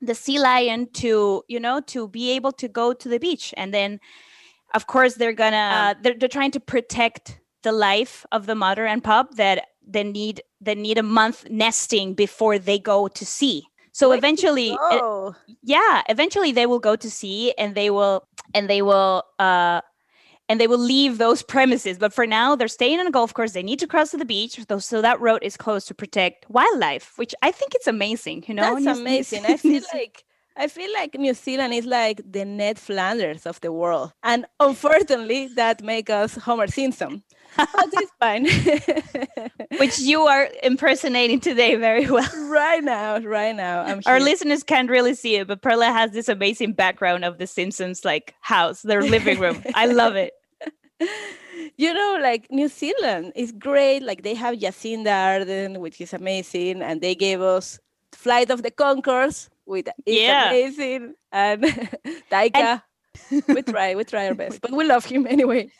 [0.00, 3.52] the sea lion to, you know, to be able to go to the beach.
[3.56, 4.00] And then,
[4.74, 8.54] of course, they're going to, uh, they're, they're trying to protect the life of the
[8.54, 13.24] mother and pup that they need they need a month nesting before they go to
[13.26, 15.34] sea so eventually oh.
[15.62, 18.24] yeah eventually they will go to sea and they will
[18.54, 19.80] and they will uh
[20.48, 23.52] and they will leave those premises but for now they're staying on a golf course
[23.52, 26.48] they need to cross to the beach so, so that road is closed to protect
[26.50, 30.24] wildlife which i think it's amazing you know that's amazing i feel like
[30.56, 34.12] I feel like New Zealand is like the Ned Flanders of the world.
[34.22, 37.22] And unfortunately, that makes us Homer Simpson.
[37.58, 38.46] Oh, but it's fine.
[39.78, 42.28] Which you are impersonating today very well.
[42.48, 43.82] Right now, right now.
[43.82, 44.24] I'm Our here.
[44.24, 48.34] listeners can't really see it, but Perla has this amazing background of the Simpsons like
[48.40, 49.62] house, their living room.
[49.74, 50.32] I love it.
[51.76, 54.02] you know, like New Zealand is great.
[54.02, 57.78] Like they have Jacinda Ardern, which is amazing, and they gave us
[58.12, 60.48] Flight of the Conchords, with it's Yeah.
[60.50, 61.62] amazing, and
[62.30, 62.82] Taika.
[63.48, 65.70] we try, we try our best, but we love him anyway.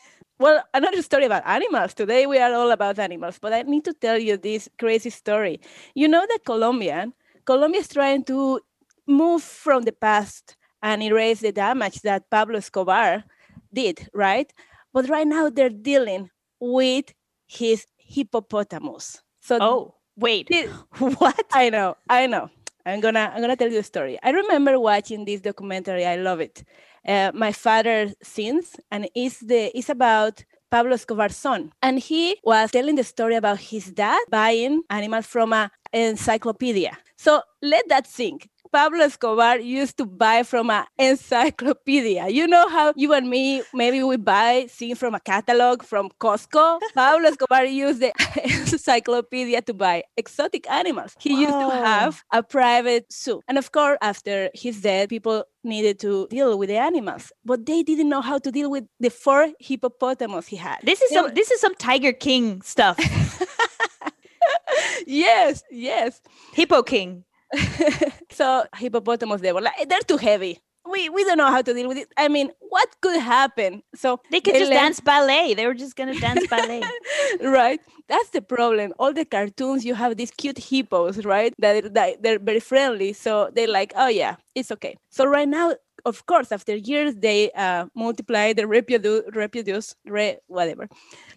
[0.41, 1.93] Well, another story about animals.
[1.93, 5.61] Today we are all about animals, but I need to tell you this crazy story.
[5.93, 7.13] You know that Colombian,
[7.45, 8.59] Colombia is trying to
[9.05, 13.23] move from the past and erase the damage that Pablo Escobar
[13.71, 14.51] did, right?
[14.93, 17.13] But right now they're dealing with
[17.47, 19.21] his hippopotamus.
[19.41, 20.49] So Oh, wait.
[20.97, 21.45] What?
[21.53, 22.49] I know, I know.
[22.85, 24.17] I'm gonna I'm gonna tell you a story.
[24.23, 26.03] I remember watching this documentary.
[26.05, 26.63] I love it.
[27.07, 32.71] Uh, my father sins, and it's the it's about Pablo Escobar's son, and he was
[32.71, 36.97] telling the story about his dad buying animals from an encyclopedia.
[37.17, 38.49] So let that sink.
[38.71, 42.29] Pablo Escobar used to buy from an encyclopedia.
[42.29, 46.79] You know how you and me maybe we buy things from a catalog from Costco.
[46.95, 51.15] Pablo Escobar used the encyclopedia to buy exotic animals.
[51.19, 53.41] He used to have a private zoo.
[53.47, 57.83] And of course, after his death, people needed to deal with the animals, but they
[57.83, 60.77] didn't know how to deal with the four hippopotamus he had.
[60.83, 62.97] This is They some were- this is some Tiger King stuff.
[65.05, 66.21] yes, yes.
[66.53, 67.25] Hippo King.
[68.31, 70.59] so hippopotamus, they were like, they're too heavy.
[70.89, 72.07] We, we don't know how to deal with it.
[72.17, 73.83] I mean, what could happen?
[73.95, 75.53] So They could just left- dance ballet.
[75.53, 76.81] They were just gonna dance ballet.
[77.41, 77.79] right?
[78.07, 78.93] That's the problem.
[78.97, 81.53] All the cartoons, you have these cute hippos, right?
[81.59, 83.13] That, that they're very friendly.
[83.13, 84.97] So they're like, oh yeah, it's okay.
[85.11, 90.89] So right now, of course, after years, they uh, multiply, they reproduce, reproduce, re, whatever,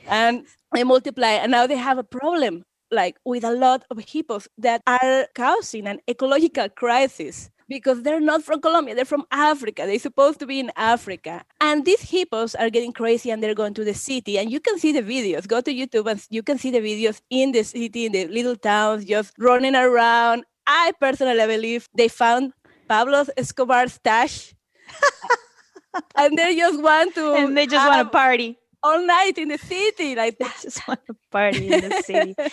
[0.08, 4.48] and they multiply, and now they have a problem, like with a lot of hippos
[4.58, 9.84] that are causing an ecological crisis because they're not from Colombia, they're from Africa.
[9.86, 11.44] They're supposed to be in Africa.
[11.60, 14.38] And these hippos are getting crazy and they're going to the city.
[14.38, 15.46] And you can see the videos.
[15.46, 18.56] Go to YouTube and you can see the videos in the city, in the little
[18.56, 20.44] towns, just running around.
[20.66, 22.52] I personally believe they found
[22.88, 24.54] Pablo Escobar's stash.
[26.16, 28.58] and they just want to and they just want to party.
[28.84, 30.56] All night in the city like that.
[30.62, 32.36] just want to party in the city.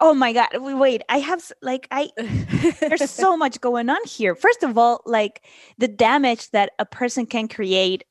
[0.00, 0.48] Oh my god!
[0.54, 2.10] Wait, I have like I
[2.80, 4.34] there's so much going on here.
[4.34, 5.44] First of all, like
[5.78, 8.04] the damage that a person can create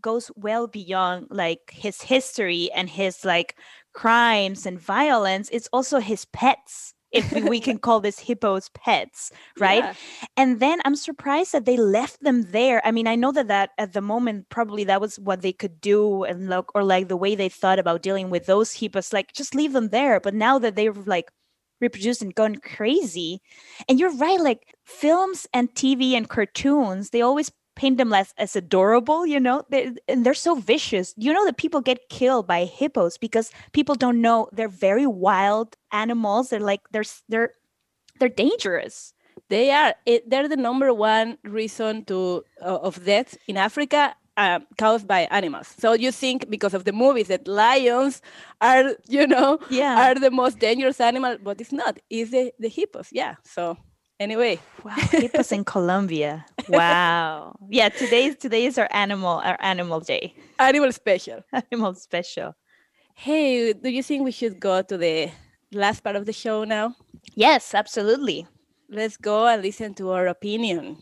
[0.00, 3.56] goes well beyond like his history and his like
[3.94, 5.48] crimes and violence.
[5.50, 6.94] It's also his pets.
[7.14, 9.84] If we- can call this hippos pets, right?
[9.84, 9.94] Yeah.
[10.36, 13.70] and then i'm surprised that they left them there i mean i know that that
[13.78, 17.16] at the moment probably that was what they could do and look or like the
[17.16, 20.58] way they thought about dealing with those hippos like just leave them there but now
[20.58, 21.30] that they've like
[21.80, 23.40] reproduced and gone crazy
[23.88, 28.56] and you're right like films and tv and cartoons they always paint them as, as
[28.56, 32.64] adorable you know they, and they're so vicious you know that people get killed by
[32.64, 37.52] hippos because people don't know they're very wild animals they're like they're they're
[38.18, 39.12] they're dangerous
[39.50, 39.94] They are.
[40.06, 45.26] It, they're the number one reason to uh, of death in Africa um, caused by
[45.30, 45.68] animals.
[45.78, 48.22] So you think because of the movies that lions
[48.60, 49.94] are, you know, Yeah.
[50.02, 51.98] are the most dangerous animal, but it's not.
[52.08, 53.08] It's the, the hippos.
[53.12, 53.34] Yeah.
[53.44, 53.76] So
[54.20, 56.44] anyway, Wow, hippos in Colombia.
[56.68, 57.56] Wow.
[57.68, 60.34] Yeah, today's today is our animal our animal day.
[60.58, 61.40] animal special.
[61.72, 62.54] Animal special.
[63.14, 65.30] Hey, do you think we should go to the
[65.72, 66.94] last part of the show now?
[67.34, 68.46] Yes, absolutely.
[68.90, 70.98] Let's go and listen to our opinion.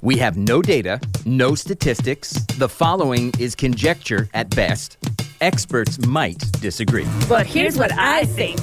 [0.00, 2.32] We have no data, no statistics.
[2.58, 4.98] The following is conjecture at best.
[5.40, 7.06] Experts might disagree.
[7.28, 8.58] But here's what I think.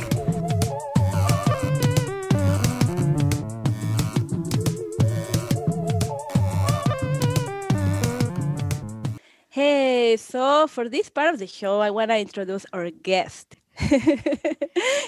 [9.59, 13.57] Hey, so for this part of the show, I want to introduce our guest.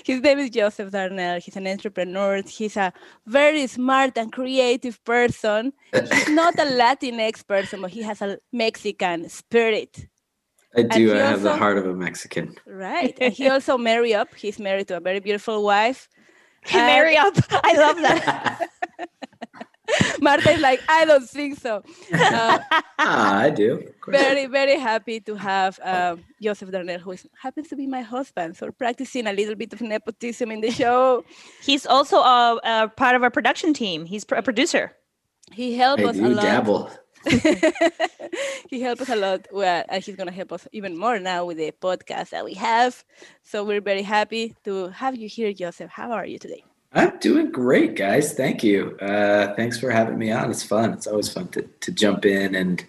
[0.03, 1.39] His name is Joseph Darnell.
[1.39, 2.41] He's an entrepreneur.
[2.45, 2.91] He's a
[3.25, 5.71] very smart and creative person.
[5.93, 10.07] He's not a Latinx person, but he has a Mexican spirit.
[10.75, 11.13] I do.
[11.13, 12.53] he I have the heart of a Mexican.
[12.65, 13.17] Right.
[13.21, 14.35] And he also married up.
[14.35, 16.09] He's married to a very beautiful wife.
[16.73, 17.35] And- Marry up.
[17.51, 18.67] I love that.
[20.21, 21.83] Marta is like, I don't think so.
[22.13, 22.59] Uh,
[22.99, 23.83] ah, I do.
[24.07, 28.55] Very, very happy to have um, Joseph Darnell, who is, happens to be my husband.
[28.57, 31.23] So practicing a little bit of nepotism in the show.
[31.61, 34.05] He's also a, a part of our production team.
[34.05, 34.93] He's a producer.
[35.51, 36.43] He helped I us a lot.
[36.43, 36.91] dabble.
[38.69, 39.47] he helped us a lot.
[39.51, 42.53] Well, and he's going to help us even more now with the podcast that we
[42.55, 43.03] have.
[43.43, 45.91] So we're very happy to have you here, Joseph.
[45.91, 46.63] How are you today?
[46.93, 48.33] I'm doing great, guys.
[48.33, 48.97] Thank you.
[48.99, 50.49] Uh, thanks for having me on.
[50.51, 50.91] It's fun.
[50.91, 52.83] It's always fun to, to jump in and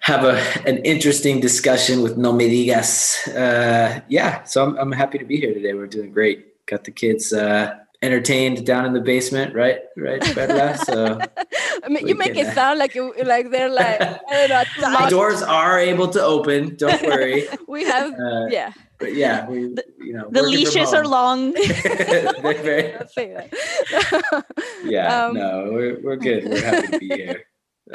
[0.00, 3.28] have a an interesting discussion with No Me Digas.
[3.28, 5.74] Uh, yeah, so I'm, I'm happy to be here today.
[5.74, 6.66] We're doing great.
[6.66, 9.80] Got the kids uh, entertained down in the basement, right?
[9.96, 10.76] Right, Perla?
[10.78, 11.20] So
[11.84, 14.48] I mean, you make can, it uh, sound like you like they're like I don't
[14.80, 15.04] know.
[15.04, 16.76] the doors are able to open.
[16.76, 17.46] Don't worry.
[17.68, 18.72] We have Uh, yeah.
[18.98, 19.58] But yeah, we
[19.98, 21.52] you know The leashes are long.
[21.52, 24.44] They're very- Don't say that.
[24.84, 26.44] yeah, Um, no, we're we're good.
[26.44, 27.44] We're happy to be here.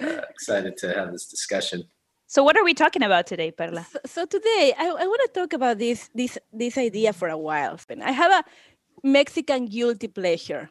[0.02, 1.84] Uh, excited to have this discussion.
[2.28, 3.84] so what are we talking about today, Perla?
[3.92, 7.38] So, so today I, I want to talk about this this this idea for a
[7.38, 7.76] while.
[8.04, 8.44] I have a
[9.04, 10.70] Mexican guilty pleasure.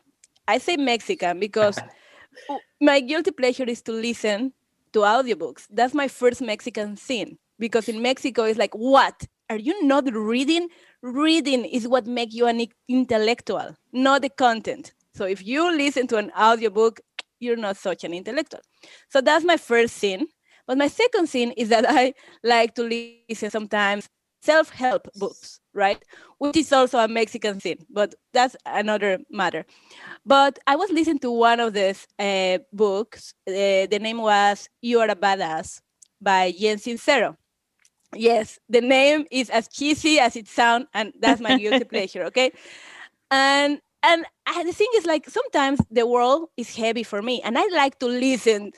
[0.48, 1.76] I say Mexican because
[2.80, 4.52] my guilty pleasure is to listen
[4.92, 5.66] to audiobooks.
[5.70, 7.38] That's my first Mexican thing.
[7.58, 9.26] Because in Mexico it's like, what?
[9.50, 10.68] Are you not reading?
[11.02, 14.92] Reading is what makes you an intellectual, not the content.
[15.14, 17.00] So if you listen to an audiobook,
[17.40, 18.60] you're not such an intellectual.
[19.08, 20.28] So that's my first thing.
[20.68, 24.08] But my second thing is that I like to listen sometimes
[24.40, 26.00] self-help books, right?
[26.38, 29.66] Which is also a Mexican thing, but that's another matter.
[30.24, 33.34] But I was listening to one of these uh, books.
[33.48, 35.80] Uh, the name was "You Are a Badass"
[36.20, 37.36] by Jen Sincero.
[38.14, 42.24] Yes, the name is as cheesy as it sounds, and that's my guilty pleasure.
[42.24, 42.52] Okay,
[43.30, 44.24] and and
[44.64, 48.06] the thing is like sometimes the world is heavy for me, and I like to
[48.06, 48.72] listen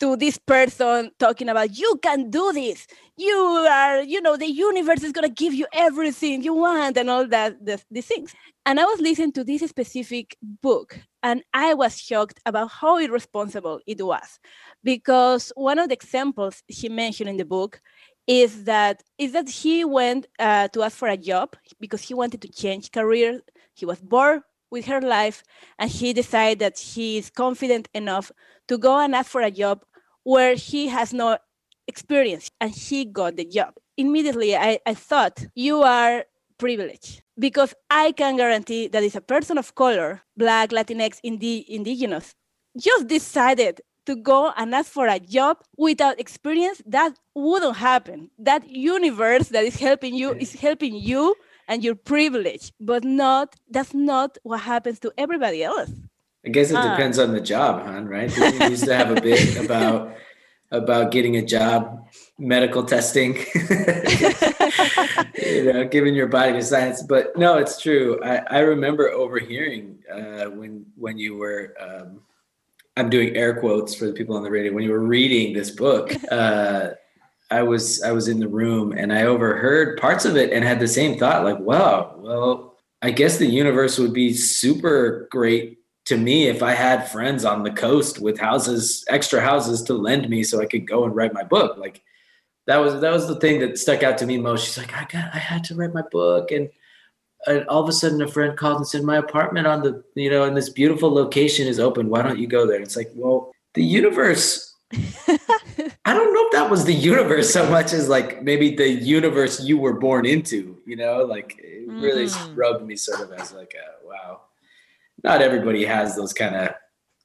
[0.00, 3.34] to this person talking about you can do this you
[3.68, 7.26] are you know the universe is going to give you everything you want and all
[7.26, 11.98] that the, these things and i was listening to this specific book and i was
[11.98, 14.38] shocked about how irresponsible it was
[14.84, 17.80] because one of the examples he mentioned in the book
[18.28, 22.42] is that is that he went uh, to ask for a job because he wanted
[22.42, 23.40] to change career.
[23.74, 25.42] He was bored with her life
[25.78, 28.30] and he decided that he is confident enough
[28.68, 29.84] to go and ask for a job
[30.24, 31.38] where he has no
[31.86, 33.74] experience and he got the job.
[33.96, 36.24] Immediately i, I thought you are
[36.58, 42.34] privileged because i can guarantee that if a person of color black latinx indi- indigenous
[42.76, 48.18] just decided to go and ask for a job without experience that wouldn't happen
[48.50, 51.22] that universe that is helping you is helping you
[51.70, 55.90] and your privilege but not that's not what happens to everybody else
[56.46, 56.88] I guess it Ah.
[56.90, 58.30] depends on the job, hon, right?
[58.36, 60.14] You used to have a bit about
[60.70, 61.80] about getting a job,
[62.38, 63.32] medical testing,
[65.42, 67.02] you know, giving your body to science.
[67.02, 68.20] But no, it's true.
[68.22, 72.20] I, I remember overhearing uh, when when you were um,
[72.98, 75.70] I'm doing air quotes for the people on the radio when you were reading this
[75.70, 76.12] book.
[76.30, 76.94] Uh,
[77.50, 80.80] I was I was in the room and I overheard parts of it and had
[80.80, 86.18] the same thought like, wow, well, I guess the universe would be super great to
[86.18, 90.42] me if I had friends on the coast with houses, extra houses to lend me
[90.42, 91.78] so I could go and write my book.
[91.78, 92.02] Like
[92.66, 94.66] that was that was the thing that stuck out to me most.
[94.66, 96.68] She's like, I got I had to write my book and
[97.46, 100.30] and all of a sudden a friend called and said my apartment on the you
[100.30, 102.08] know in this beautiful location is open.
[102.08, 102.80] Why don't you go there?
[102.80, 104.74] It's like well the universe
[105.28, 109.60] i don't know if that was the universe so much as like maybe the universe
[109.62, 111.24] you were born into you know?
[111.24, 112.56] Like it really Mhm.
[112.56, 114.40] rubbed me sort of as like a wow.
[115.22, 116.68] Not everybody has those kind of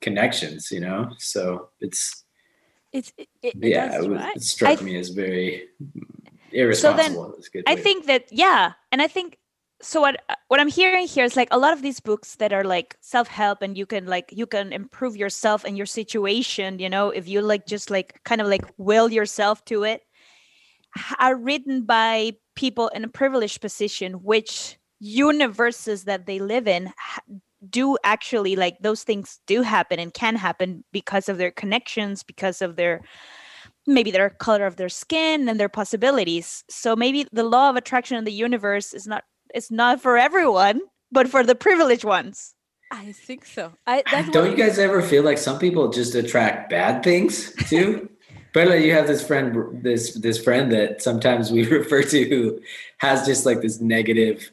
[0.02, 1.12] connections you know?
[1.17, 2.26] So it's
[2.91, 4.36] it's it, it, yeah it, was, right.
[4.36, 5.69] it struck I- me as very
[6.52, 7.34] irresponsible.
[7.34, 9.38] A good I think that yeah, and I think
[9.84, 10.02] so.
[10.02, 12.98] What what I'm hearing here is like a lot of these books that are like
[13.02, 16.80] self help, and you can like you can improve yourself and your situation.
[16.80, 20.02] You know, if you like just like kind of like will yourself to it,
[21.19, 26.91] are written by people in a privileged position, which universes that they live in
[27.69, 32.62] do actually like those things do happen and can happen because of their connections, because
[32.62, 33.02] of their
[33.88, 36.63] maybe their color of their skin and their possibilities.
[36.69, 40.82] So maybe the law of attraction in the universe is not it's not for everyone,
[41.12, 42.56] but for the privileged ones.
[42.92, 43.74] I think so.
[43.88, 48.10] I that's Don't you guys ever feel like some people just attract bad things too?
[48.54, 52.60] Bella, you have this friend, this this friend that sometimes we refer to who
[53.00, 54.52] has just like this negative,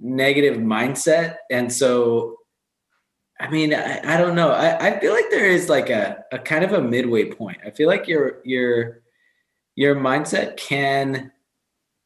[0.00, 2.36] negative mindset, and so
[3.40, 4.50] I mean, I, I don't know.
[4.50, 7.58] I, I feel like there is like a, a kind of a midway point.
[7.66, 9.02] I feel like your your
[9.74, 11.32] your mindset can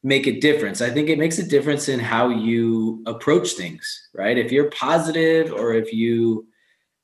[0.03, 0.81] make a difference.
[0.81, 4.37] I think it makes a difference in how you approach things, right?
[4.37, 6.47] If you're positive or if you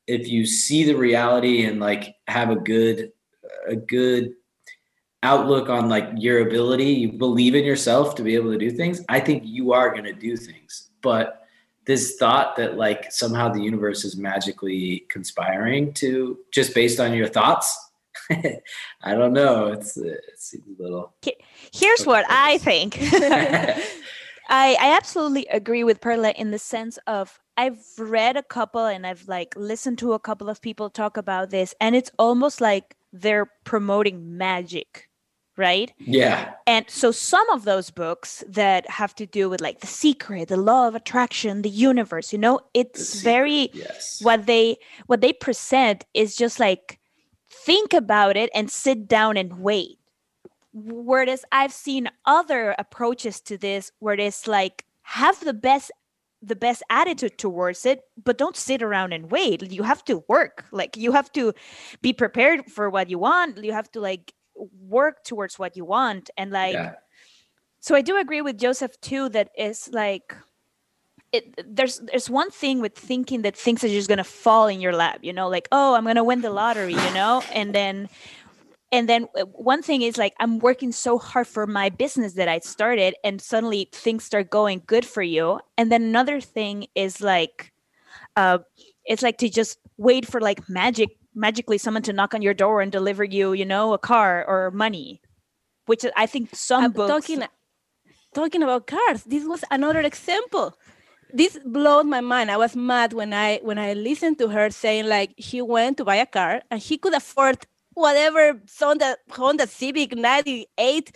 [0.07, 3.11] if you see the reality and like have a good
[3.67, 4.33] a good
[5.23, 9.03] outlook on like your ability, you believe in yourself to be able to do things,
[9.09, 10.89] I think you are going to do things.
[11.01, 11.41] But
[11.85, 17.27] this thought that like somehow the universe is magically conspiring to just based on your
[17.27, 17.86] thoughts
[19.01, 19.67] I don't know.
[19.67, 21.13] It's it seems a little.
[21.73, 22.97] Here's what I think.
[24.49, 29.05] I I absolutely agree with Perla in the sense of I've read a couple and
[29.05, 32.95] I've like listened to a couple of people talk about this, and it's almost like
[33.11, 35.07] they're promoting magic
[35.57, 35.91] right?
[35.97, 36.53] Yeah.
[36.67, 40.57] And so some of those books that have to do with like the secret, the
[40.57, 44.19] law of attraction, the universe, you know, it's very yes.
[44.21, 46.96] what they what they present is just like
[47.49, 49.99] think about it and sit down and wait.
[50.73, 55.91] Whereas I've seen other approaches to this where it's like have the best
[56.41, 60.65] the best attitude towards it but don't sit around and wait you have to work
[60.71, 61.51] like you have to
[62.01, 64.33] be prepared for what you want you have to like
[64.79, 66.93] work towards what you want and like yeah.
[67.79, 70.35] so i do agree with joseph too that it's like
[71.31, 74.93] it, there's there's one thing with thinking that things are just gonna fall in your
[74.93, 78.07] lap you know like oh i'm gonna win the lottery you know and then
[78.91, 82.47] and then uh, one thing is like i'm working so hard for my business that
[82.47, 87.21] i started and suddenly things start going good for you and then another thing is
[87.21, 87.73] like
[88.37, 88.59] uh
[89.05, 92.81] it's like to just wait for like magic magically someone to knock on your door
[92.81, 95.21] and deliver you, you know, a car or money,
[95.85, 97.09] which I think some I'm books.
[97.09, 97.43] Talking,
[98.33, 100.77] talking about cars, this was another example.
[101.33, 102.49] This blew my mind.
[102.51, 106.05] I was mad when I when I listened to her saying like he went to
[106.05, 107.57] buy a car and he could afford
[107.93, 111.11] whatever Honda Honda Civic '98.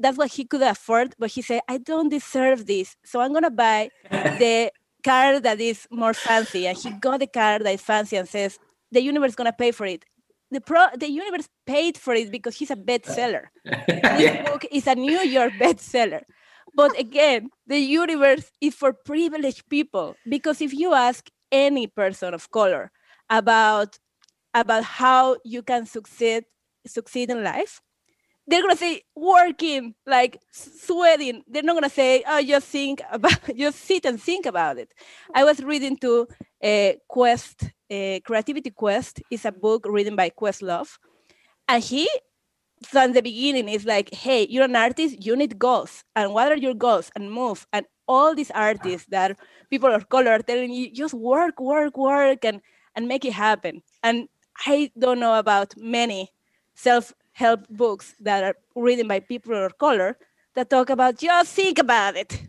[0.00, 3.50] That's what he could afford, but he said, "I don't deserve this, so I'm gonna
[3.50, 4.70] buy the
[5.04, 8.58] car that is more fancy." And he got the car that is fancy and says,
[8.92, 10.04] the universe gonna pay for it.
[10.50, 13.46] The pro the universe paid for it because he's a bestseller.
[13.64, 13.84] yeah.
[14.16, 16.22] This book is a New York bestseller.
[16.74, 22.50] But again, the universe is for privileged people because if you ask any person of
[22.50, 22.90] color
[23.30, 23.98] about
[24.54, 26.44] about how you can succeed
[26.86, 27.80] succeed in life,
[28.46, 31.42] they're gonna say working, like sweating.
[31.46, 34.92] They're not gonna say, oh, just think about, just sit and think about it.
[35.34, 36.26] I was reading to
[36.62, 40.98] uh, Quest, uh, Creativity Quest is a book written by Questlove,
[41.68, 42.08] and he
[42.82, 46.56] from the beginning it's like, hey, you're an artist, you need goals, and what are
[46.56, 49.38] your goals, and move, and all these artists that
[49.70, 52.60] people of color are telling you, just work, work, work, and
[52.94, 53.82] and make it happen.
[54.02, 54.28] And
[54.66, 56.30] I don't know about many
[56.74, 60.16] self help books that are written by people of color
[60.54, 62.40] that talk about just think about it.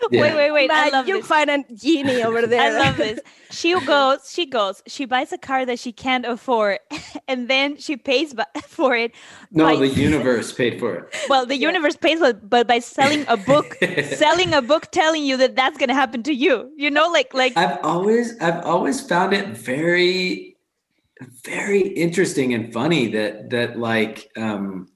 [0.10, 0.22] Yeah.
[0.22, 0.70] Wait, wait, wait!
[0.70, 1.26] I love you this.
[1.26, 2.60] find a genie over there.
[2.60, 3.20] I love this.
[3.50, 6.80] She goes, she goes, she buys a car that she can't afford,
[7.26, 8.34] and then she pays
[8.66, 9.14] for it.
[9.50, 9.76] No, by...
[9.76, 11.16] the universe paid for it.
[11.30, 11.68] Well, the yeah.
[11.68, 15.56] universe pays for it, but by selling a book, selling a book telling you that
[15.56, 16.70] that's going to happen to you.
[16.76, 17.56] You know, like like.
[17.56, 20.58] I've always, I've always found it very
[21.44, 24.88] very interesting and funny that that like um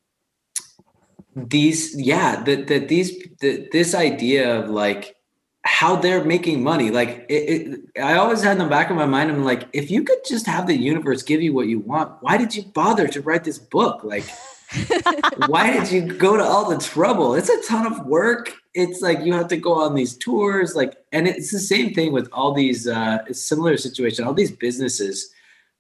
[1.34, 5.16] these yeah that that these that this idea of like
[5.64, 9.06] how they're making money like it, it, i always had in the back of my
[9.06, 12.12] mind i'm like if you could just have the universe give you what you want
[12.20, 14.04] why did you bother to write this book?
[14.04, 14.24] Like
[15.46, 17.34] why did you go to all the trouble?
[17.34, 18.52] It's a ton of work.
[18.74, 22.12] It's like you have to go on these tours like and it's the same thing
[22.12, 25.30] with all these uh similar situation all these businesses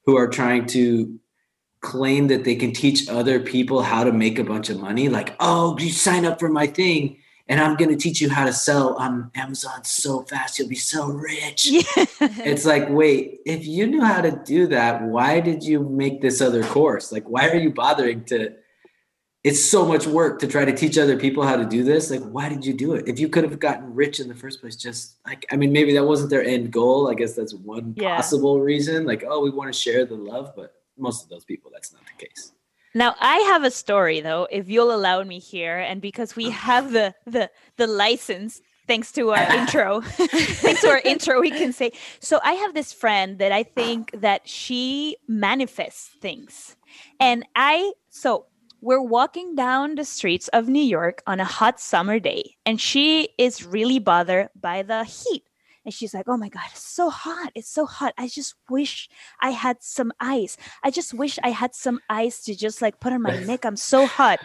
[0.04, 1.18] who are trying to
[1.82, 5.34] claim that they can teach other people how to make a bunch of money like
[5.40, 7.18] oh you sign up for my thing
[7.48, 10.76] and i'm going to teach you how to sell on amazon so fast you'll be
[10.76, 11.82] so rich yeah.
[12.44, 16.40] it's like wait if you knew how to do that why did you make this
[16.40, 18.54] other course like why are you bothering to
[19.44, 22.12] it's so much work to try to teach other people how to do this.
[22.12, 23.08] Like, why did you do it?
[23.08, 25.92] If you could have gotten rich in the first place, just like, I mean, maybe
[25.94, 27.10] that wasn't their end goal.
[27.10, 28.14] I guess that's one yeah.
[28.14, 29.04] possible reason.
[29.04, 32.02] Like, oh, we want to share the love, but most of those people, that's not
[32.06, 32.52] the case.
[32.94, 36.92] Now I have a story though, if you'll allow me here, and because we have
[36.92, 41.92] the the the license thanks to our intro thanks to our intro we can say
[42.18, 46.76] so i have this friend that i think that she manifests things
[47.20, 48.46] and i so
[48.82, 53.28] we're walking down the streets of New York on a hot summer day, and she
[53.38, 55.44] is really bothered by the heat.
[55.84, 57.52] And she's like, "Oh my god, it's so hot!
[57.54, 58.14] It's so hot!
[58.18, 59.08] I just wish
[59.40, 60.56] I had some ice.
[60.82, 63.64] I just wish I had some ice to just like put on my neck.
[63.64, 64.40] I'm so hot."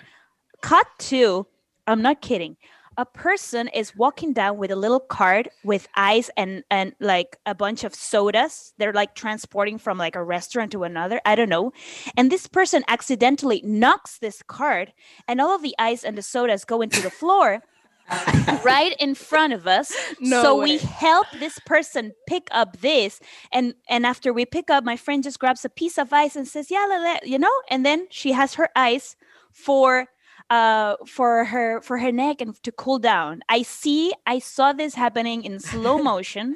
[0.62, 1.46] Cut to,
[1.86, 2.58] I'm not kidding.
[3.00, 7.54] A person is walking down with a little cart with ice and and like a
[7.54, 8.74] bunch of sodas.
[8.80, 11.22] They're like transporting from like a restaurant to another.
[11.24, 11.74] I don't know.
[12.18, 14.90] And this person accidentally knocks this cart,
[15.28, 17.62] and all of the ice and the sodas go into the floor
[18.64, 19.94] right in front of us.
[20.20, 20.64] No so way.
[20.64, 23.20] we help this person pick up this,
[23.52, 26.48] and and after we pick up, my friend just grabs a piece of ice and
[26.48, 29.16] says, "Yeah, la, la," you know." And then she has her ice
[29.52, 30.08] for
[30.50, 33.42] uh for her for her neck and to cool down.
[33.50, 36.56] I see i saw this happening in slow motion.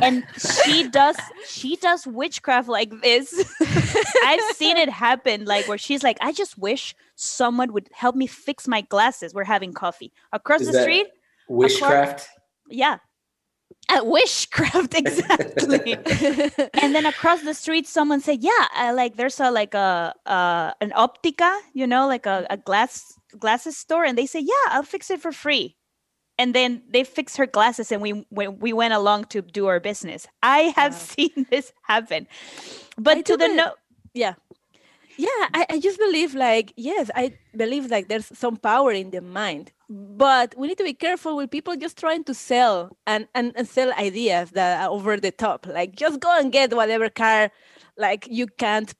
[0.00, 1.16] And she does
[1.48, 3.32] she does witchcraft like this.
[4.24, 8.26] I've seen it happen like where she's like i just wish someone would help me
[8.28, 9.34] fix my glasses.
[9.34, 10.12] We're having coffee.
[10.32, 11.06] Across Is the that- street
[11.50, 12.26] Wishcraft.
[12.70, 12.98] yeah
[13.88, 15.94] at witchcraft exactly.
[16.82, 20.72] And then across the street someone said yeah uh, like there's a like a uh
[20.80, 24.04] an optica you know like a, a glass glasses store.
[24.04, 25.76] And they say yeah i'll fix it for free.
[26.36, 29.80] And then they fixed her glasses and we we, we went along to do our
[29.80, 30.26] business.
[30.42, 32.26] I have seen this happen.
[32.96, 33.74] But I to the be- no
[34.14, 34.34] yeah
[35.16, 39.20] yeah I, I just believe like yes i believe like there's some power in the
[39.20, 43.52] mind but we need to be careful with people just trying to sell and, and,
[43.54, 47.50] and sell ideas that are over the top like just go and get whatever car
[47.96, 48.94] like you can't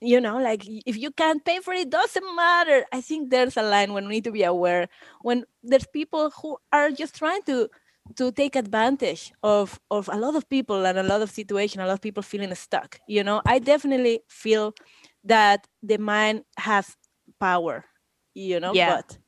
[0.00, 2.84] you know like if you can't pay for it doesn't matter.
[2.92, 4.88] I think there's a line when we need to be aware
[5.22, 7.68] when there's people who are just trying to
[8.16, 11.86] to take advantage of of a lot of people and a lot of situation a
[11.86, 13.40] lot of people feeling stuck you know?
[13.46, 14.74] I definitely feel
[15.24, 16.96] that the mind has
[17.40, 17.84] power
[18.34, 18.96] you know Yeah.
[18.96, 19.18] but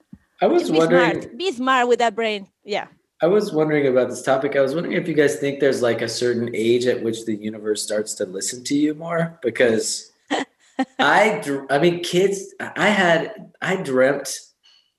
[0.41, 1.23] I was just be wondering.
[1.23, 2.89] smart be smart with that brain yeah
[3.23, 4.57] I was wondering about this topic.
[4.57, 7.35] I was wondering if you guys think there's like a certain age at which the
[7.35, 10.13] universe starts to listen to you more because
[10.99, 14.39] I I mean kids I had I dreamt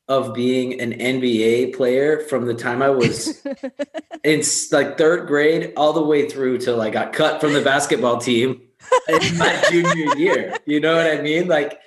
[0.08, 3.46] of being an NBA player from the time I was
[4.24, 4.42] in
[4.72, 8.62] like third grade all the way through till I got cut from the basketball team
[9.10, 10.58] in my junior year.
[10.66, 11.48] You know what I mean?
[11.48, 11.80] Like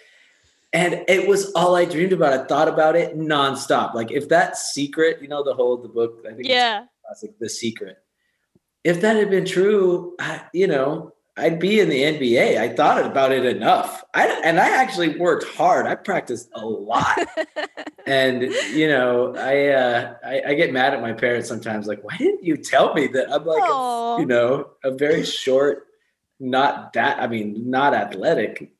[0.72, 2.32] and it was all I dreamed about.
[2.32, 3.94] I thought about it nonstop.
[3.94, 6.84] Like if that secret, you know, the whole of the book, I think it's yeah
[7.10, 7.98] classic, The Secret.
[8.84, 12.58] If that had been true, I, you know, I'd be in the NBA.
[12.58, 14.04] I thought about it enough.
[14.14, 15.86] I and I actually worked hard.
[15.86, 17.18] I practiced a lot.
[18.06, 21.86] and you know, I, uh, I I get mad at my parents sometimes.
[21.86, 25.88] Like, why didn't you tell me that I'm like, a, you know, a very short,
[26.40, 27.20] not that.
[27.20, 28.72] I mean, not athletic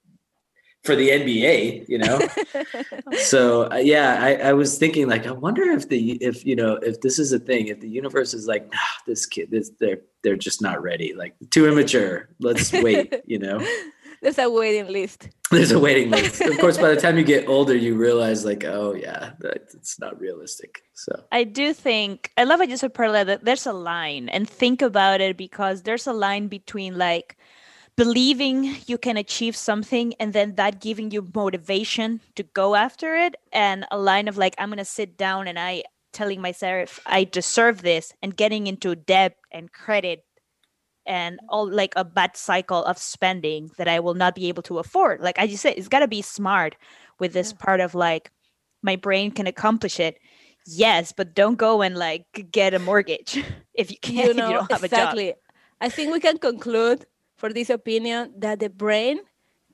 [0.83, 1.89] for the NBA.
[1.89, 2.21] You know.
[3.19, 6.75] so uh, yeah I, I was thinking like i wonder if the if you know
[6.75, 10.01] if this is a thing if the universe is like nah, this kid this they're
[10.23, 13.59] they're just not ready like too immature let's wait you know
[14.23, 15.29] there's a waiting list.
[15.51, 16.41] There's a waiting list.
[16.41, 19.99] Of course by the time you get older you realize like oh yeah that, it's
[19.99, 21.25] not realistic so.
[21.33, 24.83] I do think I love what you said, Perla, that there's a line and think
[24.83, 27.39] about it because there's a line between like
[27.97, 33.37] believing you can achieve something and then that giving you motivation to go after it
[33.53, 37.83] and a line of like I'm gonna sit down and I telling myself I deserve
[37.83, 40.25] this and getting into debt and credit
[41.11, 44.79] and all like a bad cycle of spending that I will not be able to
[44.79, 45.21] afford.
[45.21, 46.77] Like I just said, it's gotta be smart
[47.19, 48.31] with this part of like
[48.81, 50.19] my brain can accomplish it.
[50.67, 53.43] Yes, but don't go and like get a mortgage
[53.75, 54.99] if you can't you know you don't have a job.
[54.99, 55.35] exactly
[55.81, 57.07] i think we can conclude
[57.37, 59.19] for this opinion that the brain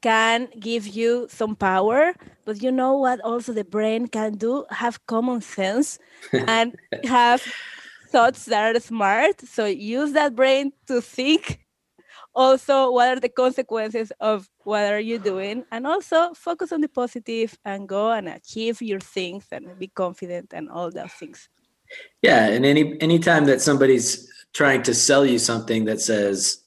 [0.00, 2.14] can give you some power
[2.44, 5.98] but you know what also the brain can do have common sense
[6.46, 7.42] and have
[8.06, 9.40] thoughts that are smart.
[9.40, 11.60] So use that brain to think.
[12.34, 15.64] Also what are the consequences of what are you doing?
[15.72, 20.52] And also focus on the positive and go and achieve your things and be confident
[20.52, 21.48] and all those things.
[22.22, 26.62] Yeah and any anytime that somebody's trying to sell you something that says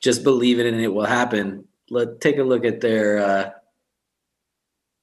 [0.00, 3.50] just believe it and it will happen let take a look at their uh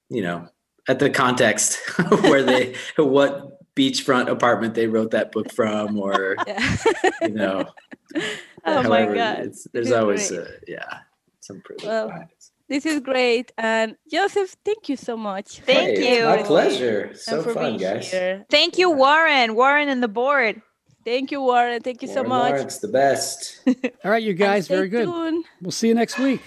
[0.10, 0.48] you know
[0.88, 1.80] at the context
[2.22, 6.76] where they what beachfront apartment they wrote that book from or yeah
[7.22, 7.66] you know
[8.66, 9.40] Oh my god.
[9.46, 10.40] it's, there's is always great.
[10.42, 10.98] uh, yeah
[11.42, 12.28] some privilege Well.
[12.68, 13.52] This is great.
[13.60, 15.60] And Joseph, thank you so much.
[15.60, 16.24] Thank Hey, you.
[16.26, 18.44] my everything pleasure so fun guys here.
[18.50, 19.54] Thank you, Warren.
[19.54, 20.64] Warren and the board.
[21.04, 21.80] Thank you, Warren.
[21.84, 22.52] Thank you so Warren much.
[22.54, 23.60] Lawrence, the best
[24.04, 25.06] All right, you guys, very good.
[25.06, 25.46] tuned.
[25.62, 26.42] We'll see you next week.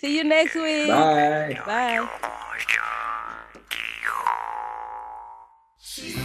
[0.00, 0.88] See you next week.
[0.88, 2.08] bye Bye.
[5.78, 6.16] She's